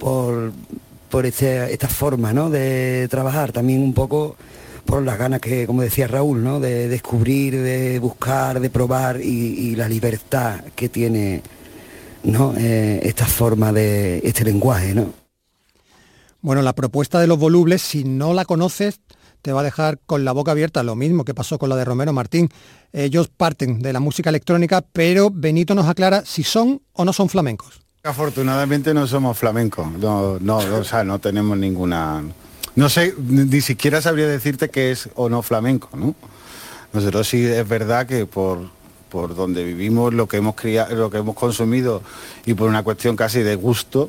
por, 0.00 0.52
por 1.10 1.26
este, 1.26 1.72
esta 1.72 1.86
forma 1.86 2.32
¿no? 2.32 2.50
de 2.50 3.06
trabajar, 3.08 3.52
también 3.52 3.82
un 3.82 3.94
poco 3.94 4.34
por 4.84 5.02
las 5.02 5.18
ganas 5.18 5.40
que, 5.40 5.66
como 5.66 5.82
decía 5.82 6.08
Raúl, 6.08 6.42
¿no? 6.42 6.58
de 6.58 6.88
descubrir, 6.88 7.60
de 7.60 8.00
buscar, 8.00 8.58
de 8.58 8.70
probar 8.70 9.20
y 9.20 9.76
la 9.76 9.88
libertad 9.88 10.64
que 10.74 10.88
tiene 10.88 11.42
¿no? 12.22 12.54
Eh, 12.56 13.00
esta 13.04 13.26
forma 13.26 13.72
de 13.72 14.20
este 14.24 14.44
lenguaje. 14.44 14.94
¿no? 14.94 15.12
Bueno, 16.40 16.62
la 16.62 16.74
propuesta 16.74 17.20
de 17.20 17.26
los 17.26 17.38
volubles, 17.38 17.82
si 17.82 18.04
no 18.04 18.32
la 18.32 18.44
conoces, 18.44 19.00
te 19.42 19.52
va 19.52 19.60
a 19.60 19.64
dejar 19.64 19.98
con 20.06 20.24
la 20.24 20.32
boca 20.32 20.52
abierta, 20.52 20.82
lo 20.82 20.96
mismo 20.96 21.24
que 21.24 21.34
pasó 21.34 21.58
con 21.58 21.68
la 21.68 21.76
de 21.76 21.84
Romero 21.84 22.12
Martín. 22.12 22.48
Ellos 22.92 23.28
parten 23.28 23.80
de 23.80 23.92
la 23.92 24.00
música 24.00 24.30
electrónica, 24.30 24.82
pero 24.92 25.30
Benito 25.30 25.74
nos 25.74 25.86
aclara 25.86 26.24
si 26.24 26.42
son 26.42 26.82
o 26.92 27.04
no 27.04 27.12
son 27.12 27.28
flamencos. 27.28 27.80
Afortunadamente 28.02 28.94
no 28.94 29.06
somos 29.06 29.36
flamencos, 29.36 29.92
no, 29.92 30.38
no, 30.40 30.56
o 30.56 30.84
sea, 30.84 31.04
no 31.04 31.18
tenemos 31.18 31.58
ninguna... 31.58 32.22
No 32.76 32.88
sé, 32.88 33.14
ni 33.18 33.60
siquiera 33.60 34.00
sabría 34.00 34.26
decirte 34.26 34.70
que 34.70 34.92
es 34.92 35.10
o 35.16 35.28
no 35.28 35.42
flamenco, 35.42 35.90
¿no? 35.96 36.14
Nosotros 36.92 37.28
sí 37.28 37.44
es 37.44 37.68
verdad 37.68 38.06
que 38.06 38.26
por, 38.26 38.70
por 39.10 39.34
donde 39.34 39.64
vivimos, 39.64 40.14
lo 40.14 40.26
que 40.26 40.38
hemos 40.38 40.54
criado, 40.54 40.94
lo 40.94 41.10
que 41.10 41.18
hemos 41.18 41.34
consumido 41.34 42.02
y 42.46 42.54
por 42.54 42.68
una 42.68 42.82
cuestión 42.82 43.16
casi 43.16 43.40
de 43.42 43.56
gusto, 43.56 44.08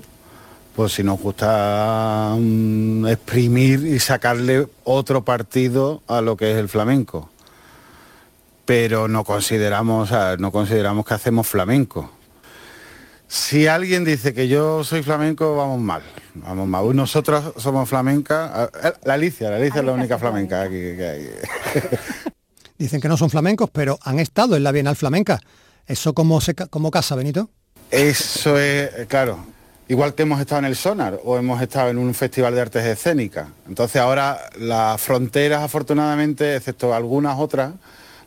pues 0.76 0.94
si 0.94 1.04
nos 1.04 1.20
gusta 1.20 2.34
um, 2.36 3.06
exprimir 3.08 3.86
y 3.86 4.00
sacarle 4.00 4.68
otro 4.84 5.24
partido 5.24 6.02
a 6.08 6.22
lo 6.22 6.38
que 6.38 6.52
es 6.52 6.58
el 6.58 6.70
flamenco. 6.70 7.30
Pero 8.66 9.08
no 9.08 9.24
consideramos, 9.24 10.12
no 10.38 10.52
consideramos 10.52 11.06
que 11.06 11.14
hacemos 11.14 11.48
flamenco. 11.48 12.10
Si 13.28 13.66
alguien 13.68 14.04
dice 14.04 14.34
que 14.34 14.48
yo 14.48 14.84
soy 14.84 15.04
flamenco, 15.04 15.56
vamos 15.56 15.80
mal. 15.80 16.04
Vamos 16.36 16.68
mal. 16.68 16.96
Nosotros 16.96 17.54
somos 17.58 17.90
flamenca. 17.90 18.70
La 19.04 19.14
Alicia, 19.14 19.50
la 19.50 19.56
Alicia 19.56 19.80
es 19.80 19.86
la 19.86 19.94
única 19.94 20.18
flamenca 20.18 20.62
aquí 20.64 20.72
que 20.74 21.08
hay. 21.08 21.30
Dicen 22.82 23.00
que 23.00 23.08
no 23.08 23.16
son 23.16 23.30
flamencos, 23.30 23.70
pero 23.70 24.00
han 24.02 24.18
estado 24.18 24.56
en 24.56 24.64
la 24.64 24.72
Bienal 24.72 24.96
Flamenca. 24.96 25.40
¿Eso 25.86 26.16
cómo, 26.16 26.42
se, 26.42 26.56
cómo 26.56 26.90
casa, 26.90 27.16
Benito? 27.16 27.52
Eso 27.92 28.58
es, 28.58 29.06
claro, 29.08 29.46
igual 29.88 30.16
que 30.16 30.24
hemos 30.24 30.40
estado 30.40 30.58
en 30.62 30.66
el 30.66 30.76
Sonar 30.76 31.20
o 31.24 31.38
hemos 31.38 31.62
estado 31.62 31.92
en 31.92 32.00
un 32.00 32.16
festival 32.16 32.56
de 32.56 32.62
artes 32.62 32.84
escénicas. 32.84 33.50
Entonces 33.68 34.02
ahora 34.02 34.50
las 34.58 35.00
fronteras, 35.00 35.62
afortunadamente, 35.62 36.56
excepto 36.56 36.92
algunas 36.96 37.38
otras, 37.38 37.74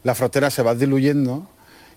las 0.05 0.17
fronteras 0.17 0.55
se 0.55 0.63
van 0.63 0.79
diluyendo 0.79 1.49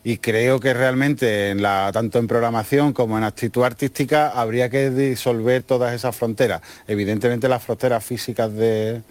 y 0.04 0.18
creo 0.18 0.60
que 0.60 0.74
realmente 0.74 1.52
en 1.52 1.62
la, 1.62 1.92
tanto 1.94 2.18
en 2.18 2.26
programación 2.26 2.92
como 2.92 3.20
en 3.20 3.24
actitud 3.24 3.62
artística 3.66 4.30
habría 4.30 4.68
que 4.72 4.90
disolver 4.90 5.62
todas 5.62 5.94
esas 5.94 6.16
fronteras. 6.16 6.62
Evidentemente 6.88 7.48
las 7.48 7.62
fronteras 7.62 8.04
físicas 8.04 8.52
de 8.52 9.04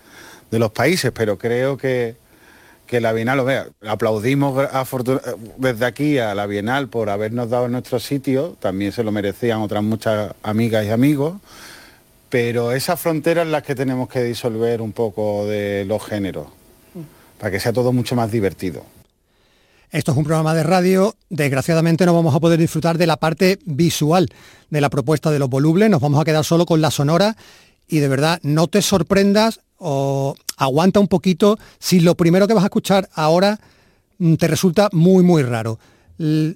los 0.51 0.73
países, 0.73 1.13
pero 1.15 1.39
creo 1.39 1.77
que, 1.77 2.26
que 2.87 3.01
la 3.01 3.13
Bienal 3.13 3.39
lo 3.39 3.45
vea. 3.45 3.67
Aplaudimos 3.87 4.69
desde 5.59 5.85
aquí 5.85 6.19
a 6.19 6.35
la 6.35 6.47
Bienal 6.47 6.89
por 6.89 7.11
habernos 7.11 7.51
dado 7.51 7.69
nuestro 7.69 8.01
sitio, 8.01 8.57
también 8.61 8.93
se 8.93 9.03
lo 9.03 9.13
merecían 9.13 9.61
otras 9.61 9.83
muchas 9.83 10.35
amigas 10.43 10.87
y 10.87 10.91
amigos, 10.91 11.35
pero 12.31 12.73
esas 12.73 13.01
fronteras 13.01 13.47
las 13.47 13.63
que 13.63 13.75
tenemos 13.75 14.09
que 14.09 14.23
disolver 14.23 14.81
un 14.81 14.93
poco 14.93 15.47
de 15.47 15.85
los 15.87 16.05
géneros, 16.05 16.47
para 17.39 17.51
que 17.51 17.61
sea 17.61 17.73
todo 17.73 17.93
mucho 17.93 18.15
más 18.15 18.31
divertido. 18.31 18.85
Esto 19.91 20.13
es 20.13 20.19
un 20.19 20.25
programa 20.25 20.55
de 20.55 20.63
radio, 20.63 21.15
desgraciadamente 21.31 22.07
no 22.07 22.15
vamos 22.15 22.35
a 22.35 22.41
poder 22.41 22.59
disfrutar 22.59 22.99
de 22.99 23.07
la 23.07 23.17
parte 23.17 23.59
visual 23.65 24.29
de 24.69 24.81
la 24.81 24.91
propuesta 24.91 25.31
de 25.31 25.39
los 25.39 25.49
volubles, 25.49 25.89
nos 25.89 26.01
vamos 26.01 26.21
a 26.21 26.25
quedar 26.25 26.45
solo 26.45 26.67
con 26.67 26.81
la 26.81 26.91
sonora 26.91 27.37
y 27.89 28.01
de 28.01 28.09
verdad 28.09 28.41
no 28.43 28.67
te 28.67 28.83
sorprendas 28.83 29.61
o 29.79 30.35
aguanta 30.57 31.01
un 31.01 31.09
poquito 31.09 31.59
si 31.79 32.01
lo 32.01 32.15
primero 32.15 32.47
que 32.47 32.55
vas 32.55 32.65
a 32.65 32.69
escuchar 32.69 33.09
ahora 33.15 33.61
te 34.39 34.49
resulta 34.49 34.89
muy 34.93 35.23
muy 35.23 35.43
raro. 35.43 35.79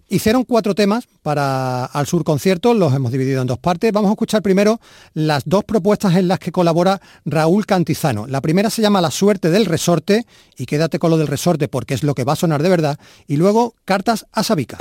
Hicieron 0.08 0.44
cuatro 0.44 0.74
temas 0.74 1.06
para 1.22 1.84
Al 1.84 2.06
Sur 2.06 2.24
Concierto, 2.24 2.72
los 2.72 2.94
hemos 2.94 3.12
dividido 3.12 3.42
en 3.42 3.46
dos 3.46 3.58
partes. 3.58 3.92
Vamos 3.92 4.08
a 4.08 4.12
escuchar 4.12 4.40
primero 4.40 4.80
las 5.12 5.42
dos 5.44 5.64
propuestas 5.64 6.16
en 6.16 6.28
las 6.28 6.38
que 6.38 6.50
colabora 6.50 7.00
Raúl 7.26 7.66
Cantizano. 7.66 8.26
La 8.26 8.40
primera 8.40 8.70
se 8.70 8.80
llama 8.80 9.02
La 9.02 9.10
suerte 9.10 9.50
del 9.50 9.66
resorte, 9.66 10.24
y 10.56 10.64
quédate 10.64 10.98
con 10.98 11.10
lo 11.10 11.18
del 11.18 11.26
resorte 11.26 11.68
porque 11.68 11.92
es 11.92 12.02
lo 12.02 12.14
que 12.14 12.24
va 12.24 12.32
a 12.32 12.36
sonar 12.36 12.62
de 12.62 12.70
verdad. 12.70 12.98
Y 13.26 13.36
luego 13.36 13.74
Cartas 13.84 14.26
a 14.32 14.42
Sabica. 14.42 14.78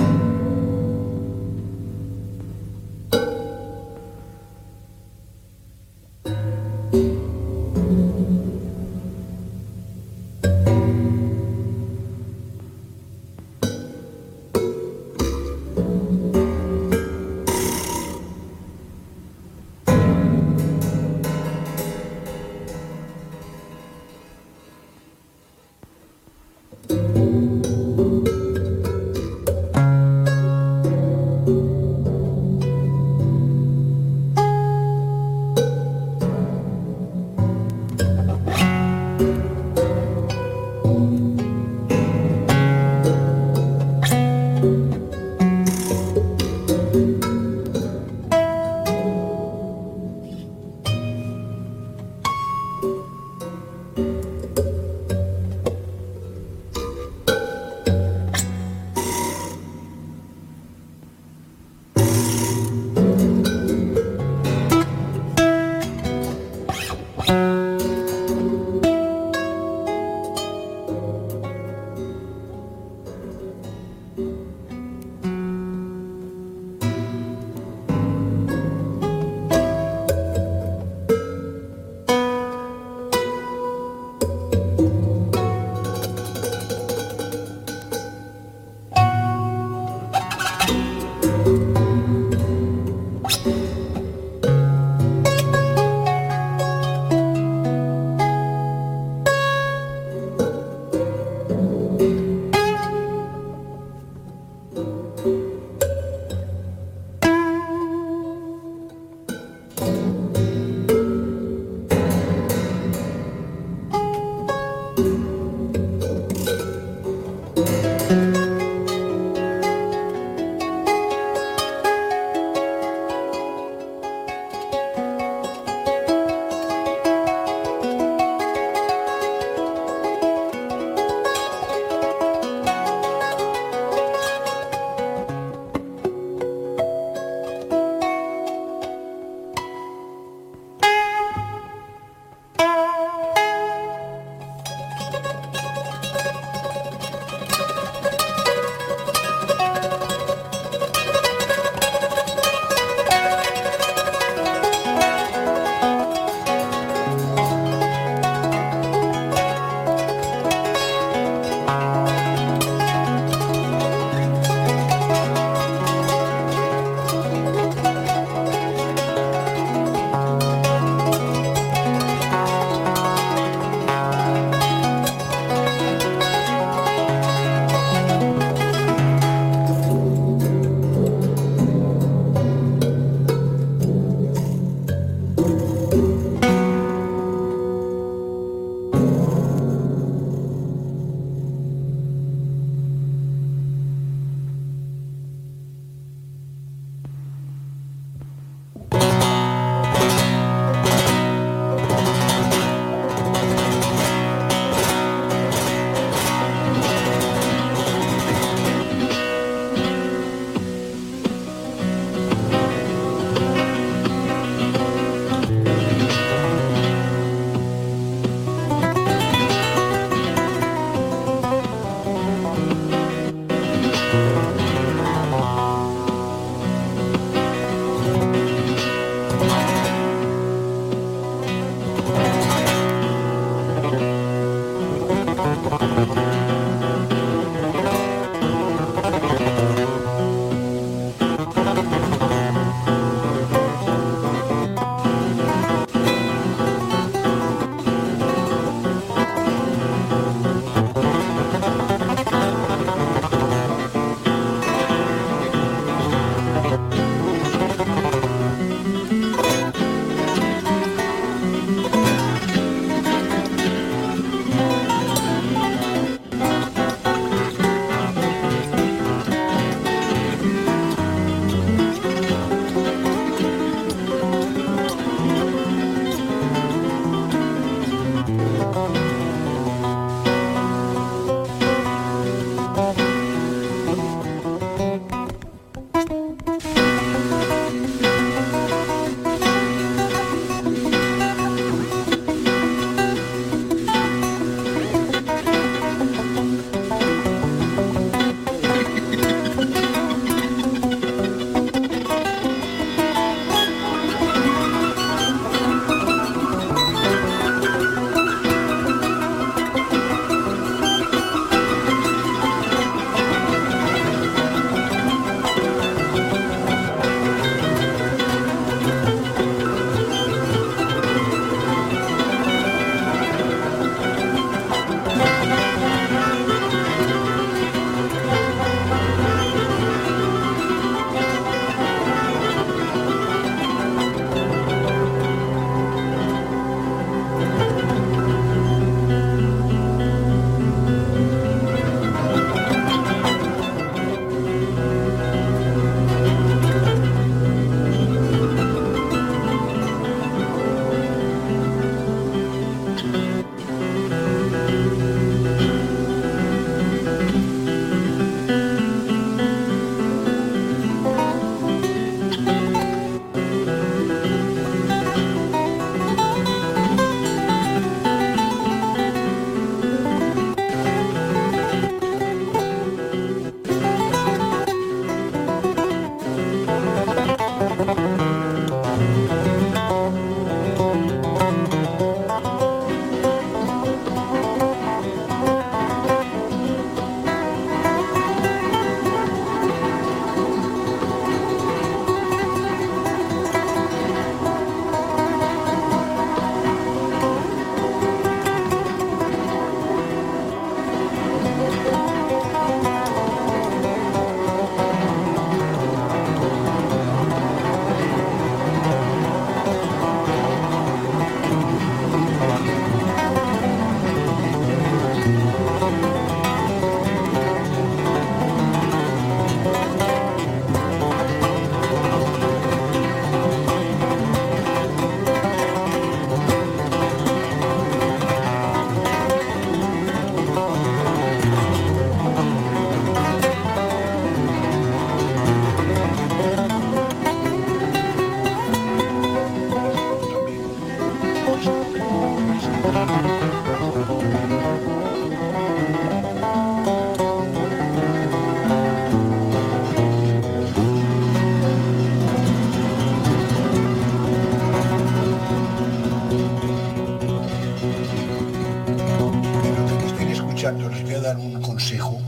Les 460.62 461.02
voy 461.02 461.14
a 461.14 461.20
dar 461.20 461.38
un 461.38 461.62
consejo 461.62 462.20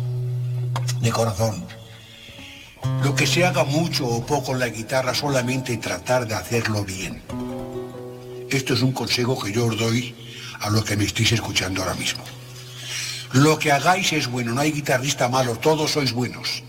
de 1.03 1.11
corazón. 1.11 1.67
Lo 3.05 3.15
que 3.15 3.27
se 3.27 3.45
haga 3.45 3.65
mucho 3.65 4.07
o 4.07 4.25
poco 4.25 4.53
en 4.53 4.61
la 4.61 4.69
guitarra, 4.69 5.15
solamente 5.15 5.77
tratar 5.77 6.27
de 6.27 6.35
hacerlo 6.35 6.83
bien. 6.83 7.23
Esto 8.49 8.73
es 8.73 8.81
un 8.81 8.93
consejo 8.93 9.39
que 9.39 9.53
yo 9.53 9.67
os 9.67 9.77
doy 9.77 10.15
a 10.61 10.71
los 10.71 10.83
que 10.83 10.97
me 10.97 11.05
estéis 11.05 11.33
escuchando 11.33 11.83
ahora 11.83 11.95
mismo. 11.95 12.25
Lo 13.35 13.59
que 13.59 13.71
hagáis 13.71 14.15
es 14.15 14.29
bueno, 14.29 14.53
no 14.53 14.63
hay 14.63 14.73
guitarrista 14.73 15.29
malo, 15.29 15.57
todos 15.57 15.93
sois 15.93 16.13
buenos. 16.13 16.63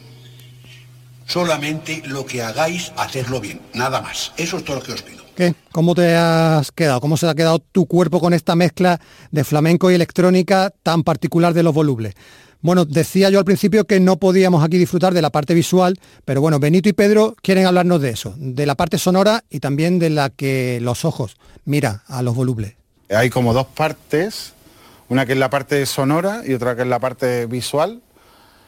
Solamente 1.26 2.04
lo 2.06 2.26
que 2.26 2.44
hagáis, 2.44 2.92
hacerlo 2.98 3.40
bien, 3.40 3.62
nada 3.74 4.02
más. 4.02 4.34
Eso 4.36 4.58
es 4.58 4.66
todo 4.66 4.78
lo 4.78 4.84
que 4.84 4.92
os 4.92 5.02
pido. 5.02 5.23
¿Qué? 5.36 5.56
¿Cómo 5.72 5.96
te 5.96 6.16
has 6.16 6.72
quedado? 6.72 7.02
¿Cómo 7.02 7.18
se 7.18 7.28
ha 7.28 7.34
quedado 7.34 7.58
tu 7.60 7.88
cuerpo 7.88 8.20
con 8.20 8.34
esta 8.34 8.56
mezcla 8.56 9.00
de 9.32 9.44
flamenco 9.44 9.90
y 9.90 9.96
electrónica 9.96 10.72
tan 10.84 11.04
particular 11.04 11.54
de 11.56 11.64
los 11.64 11.74
volubles? 11.74 12.14
Bueno, 12.62 12.86
decía 12.86 13.30
yo 13.30 13.40
al 13.40 13.46
principio 13.46 13.86
que 13.86 14.00
no 14.00 14.18
podíamos 14.18 14.64
aquí 14.64 14.78
disfrutar 14.78 15.14
de 15.14 15.22
la 15.22 15.32
parte 15.32 15.54
visual, 15.54 16.00
pero 16.24 16.40
bueno, 16.40 16.60
Benito 16.60 16.88
y 16.88 16.94
Pedro 16.94 17.36
quieren 17.42 17.66
hablarnos 17.66 18.00
de 18.00 18.12
eso, 18.12 18.36
de 18.38 18.66
la 18.66 18.76
parte 18.76 18.98
sonora 18.98 19.44
y 19.50 19.60
también 19.60 20.00
de 20.00 20.12
la 20.12 20.30
que 20.30 20.80
los 20.82 21.04
ojos 21.04 21.36
mira 21.66 22.04
a 22.08 22.22
los 22.22 22.36
volubles. 22.36 22.76
Hay 23.10 23.30
como 23.30 23.54
dos 23.54 23.68
partes, 23.68 24.54
una 25.10 25.26
que 25.26 25.34
es 25.34 25.40
la 25.40 25.50
parte 25.50 25.86
sonora 25.86 26.44
y 26.46 26.54
otra 26.54 26.76
que 26.76 26.84
es 26.84 26.88
la 26.88 27.00
parte 27.00 27.48
visual, 27.48 28.02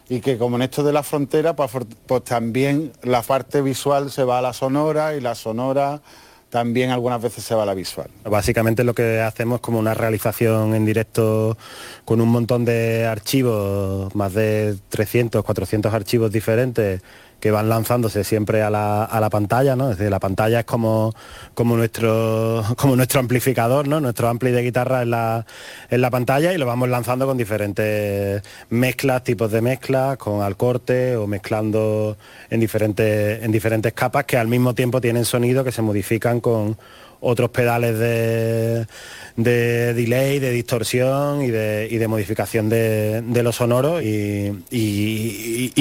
y 0.10 0.20
que 0.20 0.38
como 0.38 0.58
en 0.58 0.64
esto 0.64 0.84
de 0.84 0.92
la 0.92 1.04
frontera, 1.04 1.56
pues, 1.56 1.72
pues 2.06 2.24
también 2.24 2.92
la 3.02 3.22
parte 3.22 3.62
visual 3.62 4.12
se 4.12 4.24
va 4.24 4.40
a 4.40 4.42
la 4.42 4.54
sonora 4.54 5.16
y 5.16 5.22
la 5.22 5.36
sonora 5.36 6.02
también 6.50 6.92
algunas 6.92 7.22
veces 7.22 7.44
se 7.44 7.56
va 7.56 7.66
la 7.66 7.74
visual. 7.74 8.10
Básicamente 8.24 8.84
lo 8.84 8.94
que 8.94 9.20
hacemos 9.22 9.60
como 9.60 9.80
una 9.80 9.94
realización 9.94 10.74
en 10.74 10.86
directo 10.86 11.58
con 12.06 12.22
un 12.22 12.30
montón 12.30 12.66
de 12.66 13.06
archivos, 13.06 14.14
más 14.16 14.34
de 14.34 14.78
300, 14.90 15.44
400 15.44 15.94
archivos 15.94 16.32
diferentes 16.32 17.02
que 17.46 17.52
van 17.52 17.70
lanzándose 17.70 18.24
siempre 18.24 18.64
a 18.64 18.72
la, 18.72 19.04
a 19.04 19.20
la 19.20 19.30
pantalla, 19.30 19.76
¿no? 19.76 19.92
Es 19.92 20.00
decir, 20.00 20.10
la 20.10 20.20
pantalla 20.20 20.62
es 20.62 20.66
como, 20.66 21.14
como, 21.54 21.78
nuestro, 21.78 22.64
como 22.76 22.96
nuestro 22.96 23.20
amplificador, 23.20 23.88
¿no? 23.88 24.00
Nuestro 24.00 24.30
ampli 24.30 24.50
de 24.50 24.64
guitarra 24.64 25.04
en 25.04 25.12
la, 25.12 25.46
en 25.92 26.02
la 26.02 26.10
pantalla 26.10 26.54
y 26.54 26.58
lo 26.58 26.66
vamos 26.66 26.90
lanzando 26.90 27.28
con 27.28 27.38
diferentes 27.38 28.42
mezclas, 28.72 29.24
tipos 29.24 29.52
de 29.52 29.62
mezclas, 29.62 30.18
con 30.18 30.42
al 30.42 30.58
corte 30.58 31.18
o 31.18 31.28
mezclando 31.28 32.18
en 32.50 32.60
diferentes, 32.60 33.44
en 33.44 33.52
diferentes 33.52 33.94
capas 33.94 34.26
que 34.26 34.38
al 34.38 34.48
mismo 34.48 34.74
tiempo 34.74 35.00
tienen 35.00 35.24
sonido 35.24 35.64
que 35.64 35.72
se 35.72 35.84
modifican 35.84 36.40
con 36.40 36.76
otros 37.20 37.52
pedales 37.52 38.00
de, 38.00 38.88
de 39.36 39.94
delay, 39.94 40.40
de 40.40 40.50
distorsión 40.50 41.44
y 41.44 41.52
de, 41.52 41.88
y 41.92 41.98
de 41.98 42.08
modificación 42.08 42.70
de, 42.70 43.22
de 43.22 43.44
lo 43.44 43.52
sonoro 43.52 44.02
y 44.02 44.56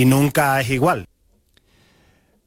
nunca 0.04 0.60
es 0.60 0.68
igual. 0.68 1.06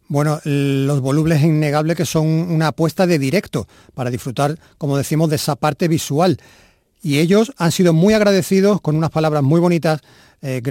Bueno, 0.10 0.40
los 0.44 1.02
volubles 1.02 1.40
es 1.40 1.46
innegable 1.46 1.96
que 1.96 2.06
son 2.06 2.26
una 2.26 2.68
apuesta 2.68 3.06
de 3.06 3.20
directo 3.20 3.68
para 3.94 4.10
disfrutar, 4.10 4.58
como 4.78 4.98
decimos, 4.98 5.30
de 5.30 5.36
esa 5.36 5.56
parte 5.56 5.88
visual. 5.88 6.38
Y 7.02 7.20
ellos 7.20 7.54
han 7.58 7.72
sido 7.72 7.94
muy 7.94 8.14
agradecidos 8.14 8.82
con 8.82 8.96
unas 8.96 9.12
palabras 9.12 9.44
muy 9.44 9.60
bonitas, 9.60 10.02
eh, 10.42 10.62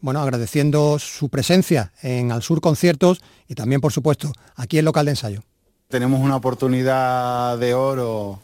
bueno, 0.00 0.20
agradeciendo 0.20 0.98
su 0.98 1.28
presencia 1.28 1.92
en 2.02 2.32
Al 2.32 2.42
Sur 2.42 2.60
Conciertos 2.60 3.20
y 3.46 3.54
también, 3.54 3.80
por 3.80 3.92
supuesto, 3.92 4.32
aquí 4.56 4.78
en 4.78 4.84
local 4.84 5.04
de 5.04 5.12
ensayo. 5.12 5.42
Tenemos 5.88 6.20
una 6.20 6.36
oportunidad 6.36 7.58
de 7.58 7.74
oro 7.74 8.40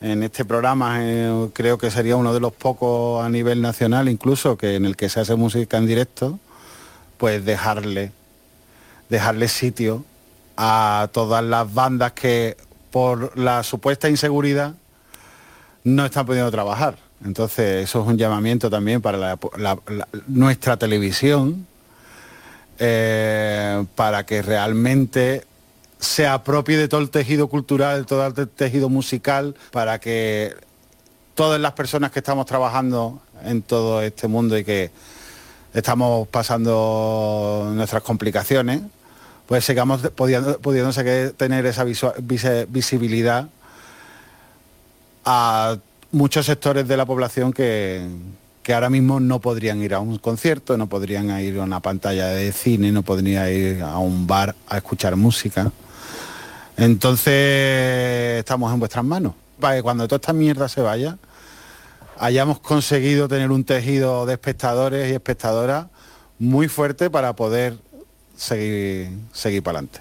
en 0.00 0.22
este 0.22 0.44
programa, 0.44 0.98
eh, 1.00 1.48
creo 1.52 1.78
que 1.78 1.90
sería 1.90 2.16
uno 2.16 2.34
de 2.34 2.40
los 2.40 2.52
pocos 2.52 3.24
a 3.24 3.28
nivel 3.28 3.62
nacional 3.62 4.08
incluso, 4.08 4.56
que 4.56 4.76
en 4.76 4.84
el 4.84 4.96
que 4.96 5.08
se 5.08 5.20
hace 5.20 5.34
música 5.34 5.78
en 5.78 5.86
directo, 5.86 6.38
pues 7.16 7.44
dejarle, 7.44 8.12
dejarle 9.14 9.48
sitio 9.48 10.04
a 10.56 11.08
todas 11.12 11.42
las 11.42 11.72
bandas 11.72 12.12
que 12.12 12.56
por 12.90 13.36
la 13.38 13.62
supuesta 13.62 14.08
inseguridad 14.08 14.74
no 15.84 16.04
están 16.04 16.26
pudiendo 16.26 16.50
trabajar. 16.50 16.96
Entonces 17.24 17.84
eso 17.84 18.02
es 18.02 18.06
un 18.06 18.18
llamamiento 18.18 18.68
también 18.70 19.00
para 19.00 19.38
nuestra 20.26 20.76
televisión, 20.76 21.66
eh, 22.78 23.84
para 23.94 24.26
que 24.26 24.42
realmente 24.42 25.44
se 25.98 26.26
apropie 26.26 26.76
de 26.76 26.88
todo 26.88 27.00
el 27.00 27.10
tejido 27.10 27.48
cultural, 27.48 28.00
de 28.00 28.04
todo 28.06 28.26
el 28.26 28.34
te- 28.34 28.46
tejido 28.46 28.88
musical, 28.88 29.54
para 29.70 29.98
que 29.98 30.54
todas 31.34 31.60
las 31.60 31.72
personas 31.72 32.10
que 32.10 32.18
estamos 32.18 32.46
trabajando 32.46 33.20
en 33.44 33.62
todo 33.62 34.02
este 34.02 34.28
mundo 34.28 34.58
y 34.58 34.64
que 34.64 34.90
estamos 35.72 36.28
pasando 36.28 37.72
nuestras 37.74 38.02
complicaciones, 38.02 38.82
pues 39.46 39.64
sigamos 39.64 40.00
pudiendo, 40.14 40.58
tener 41.36 41.66
esa 41.66 41.84
visibilidad 41.84 43.48
a 45.24 45.76
muchos 46.12 46.46
sectores 46.46 46.86
de 46.88 46.96
la 46.96 47.04
población 47.04 47.52
que, 47.52 48.06
que 48.62 48.72
ahora 48.72 48.88
mismo 48.88 49.20
no 49.20 49.40
podrían 49.40 49.82
ir 49.82 49.94
a 49.94 50.00
un 50.00 50.18
concierto, 50.18 50.78
no 50.78 50.88
podrían 50.88 51.38
ir 51.40 51.58
a 51.58 51.64
una 51.64 51.80
pantalla 51.80 52.28
de 52.28 52.50
cine, 52.52 52.92
no 52.92 53.02
podrían 53.02 53.48
ir 53.50 53.82
a 53.82 53.98
un 53.98 54.26
bar 54.26 54.54
a 54.68 54.78
escuchar 54.78 55.16
música. 55.16 55.70
Entonces 56.76 58.38
estamos 58.38 58.72
en 58.72 58.80
vuestras 58.80 59.04
manos. 59.04 59.34
Para 59.60 59.76
que 59.76 59.82
cuando 59.82 60.08
toda 60.08 60.16
esta 60.16 60.32
mierda 60.32 60.68
se 60.68 60.80
vaya, 60.80 61.18
hayamos 62.18 62.58
conseguido 62.60 63.28
tener 63.28 63.50
un 63.50 63.64
tejido 63.64 64.24
de 64.26 64.32
espectadores 64.32 65.10
y 65.10 65.14
espectadoras 65.14 65.86
muy 66.38 66.68
fuerte 66.68 67.10
para 67.10 67.34
poder 67.34 67.78
seguir, 68.36 69.10
seguir 69.32 69.62
para 69.62 69.78
adelante. 69.78 70.00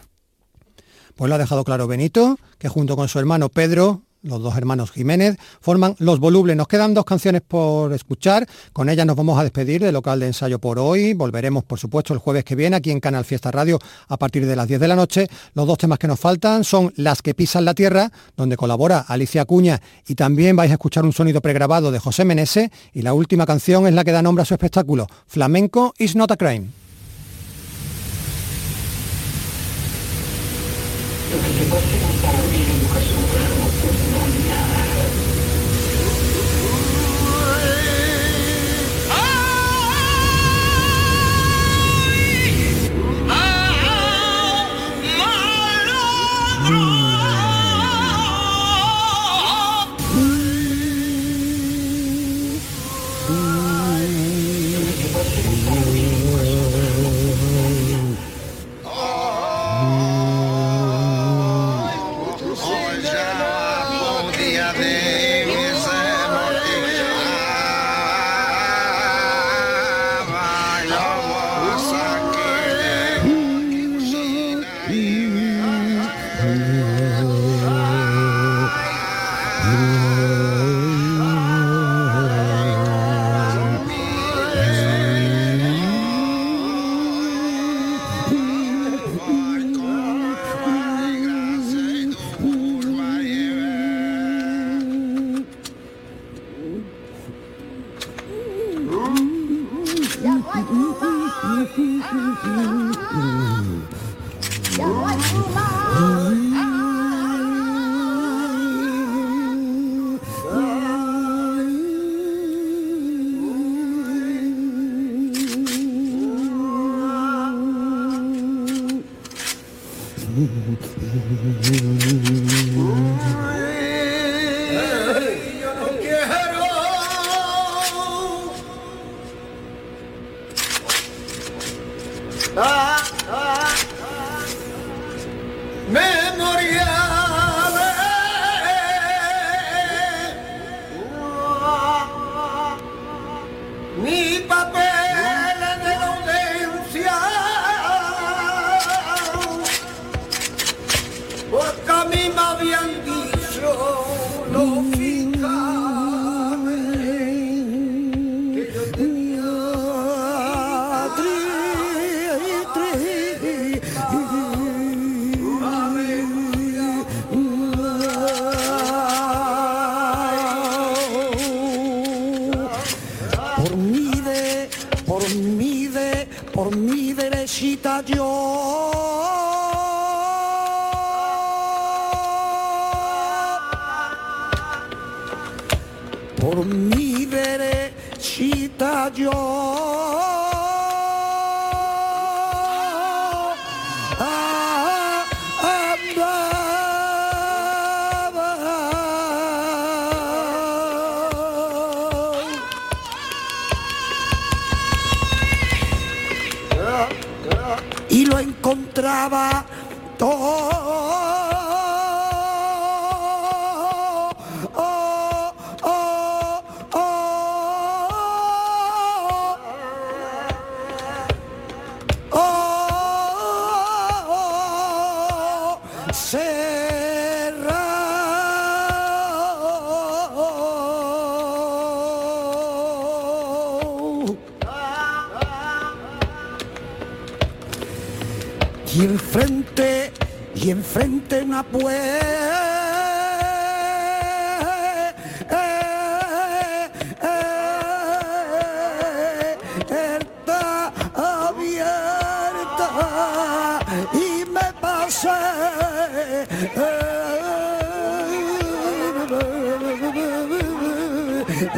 Pues 1.16 1.30
lo 1.30 1.36
ha 1.36 1.38
dejado 1.38 1.64
claro 1.64 1.88
Benito, 1.88 2.38
que 2.58 2.70
junto 2.70 2.96
con 2.96 3.08
su 3.08 3.20
hermano 3.20 3.50
Pedro, 3.50 4.02
los 4.24 4.42
dos 4.42 4.58
hermanos 4.58 4.92
Jiménez, 4.92 5.38
forman 5.60 5.96
Los 6.00 6.20
Volubles. 6.20 6.56
Nos 6.56 6.68
quedan 6.68 6.94
dos 6.94 7.06
canciones 7.06 7.42
por 7.46 7.94
escuchar. 7.94 8.48
Con 8.72 8.90
ellas 8.90 9.06
nos 9.06 9.16
vamos 9.16 9.38
a 9.38 9.44
despedir 9.44 9.82
del 9.82 9.94
local 9.94 10.20
de 10.22 10.28
ensayo 10.28 10.60
por 10.60 10.80
hoy. 10.80 11.14
Volveremos, 11.14 11.66
por 11.66 11.78
supuesto, 11.78 12.14
el 12.14 12.20
jueves 12.20 12.46
que 12.46 12.56
viene 12.56 12.78
aquí 12.78 12.90
en 12.90 13.00
Canal 13.00 13.26
Fiesta 13.26 13.52
Radio 13.52 13.80
a 14.08 14.18
partir 14.18 14.46
de 14.46 14.56
las 14.56 14.68
10 14.68 14.80
de 14.80 14.88
la 14.88 14.96
noche. 14.96 15.28
Los 15.54 15.68
dos 15.68 15.78
temas 15.78 16.00
que 16.00 16.08
nos 16.08 16.20
faltan 16.20 16.64
son 16.64 16.94
Las 16.96 17.22
que 17.22 17.34
pisan 17.34 17.66
la 17.66 17.74
tierra, 17.74 18.12
donde 18.38 18.58
colabora 18.58 19.00
Alicia 19.00 19.42
Acuña 19.42 19.82
y 20.08 20.16
también 20.16 20.56
vais 20.56 20.72
a 20.72 20.76
escuchar 20.76 21.04
un 21.04 21.14
sonido 21.14 21.42
pregrabado 21.42 21.92
de 21.92 22.00
José 22.00 22.24
Menese. 22.26 22.72
Y 22.94 23.02
la 23.02 23.14
última 23.14 23.46
canción 23.46 23.86
es 23.88 23.94
la 23.94 24.04
que 24.04 24.14
da 24.14 24.22
nombre 24.22 24.44
a 24.44 24.46
su 24.46 24.54
espectáculo, 24.54 25.08
Flamenco 25.28 25.94
is 25.98 26.16
not 26.16 26.32
a 26.32 26.38
crime. 26.38 26.83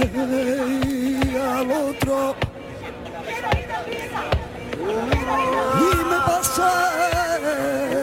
Al 0.01 1.71
otro. 1.71 2.35
Y 5.79 5.95
me 6.09 6.17
pasé 6.25 7.94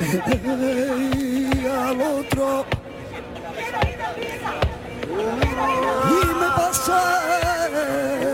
y 0.00 1.66
al 1.66 2.00
otro. 2.00 2.64
Y 6.08 6.26
me 6.26 6.48
pasé 6.56 8.33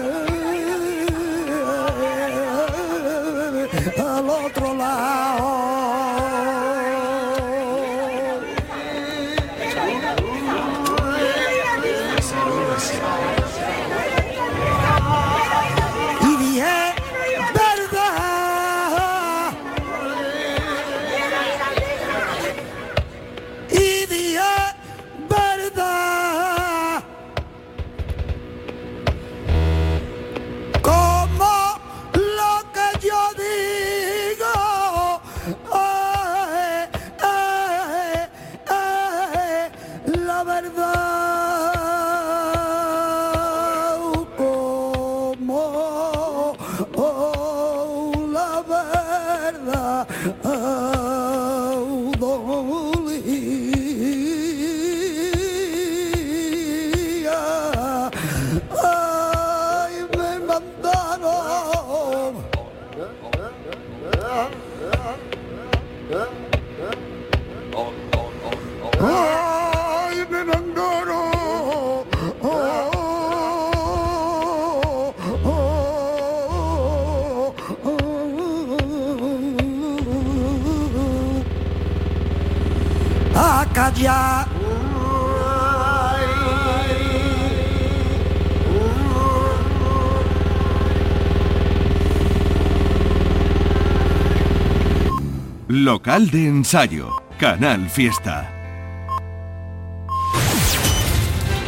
Local 95.84 96.28
de 96.30 96.46
ensayo, 96.46 97.08
Canal 97.38 97.88
Fiesta. 97.88 98.59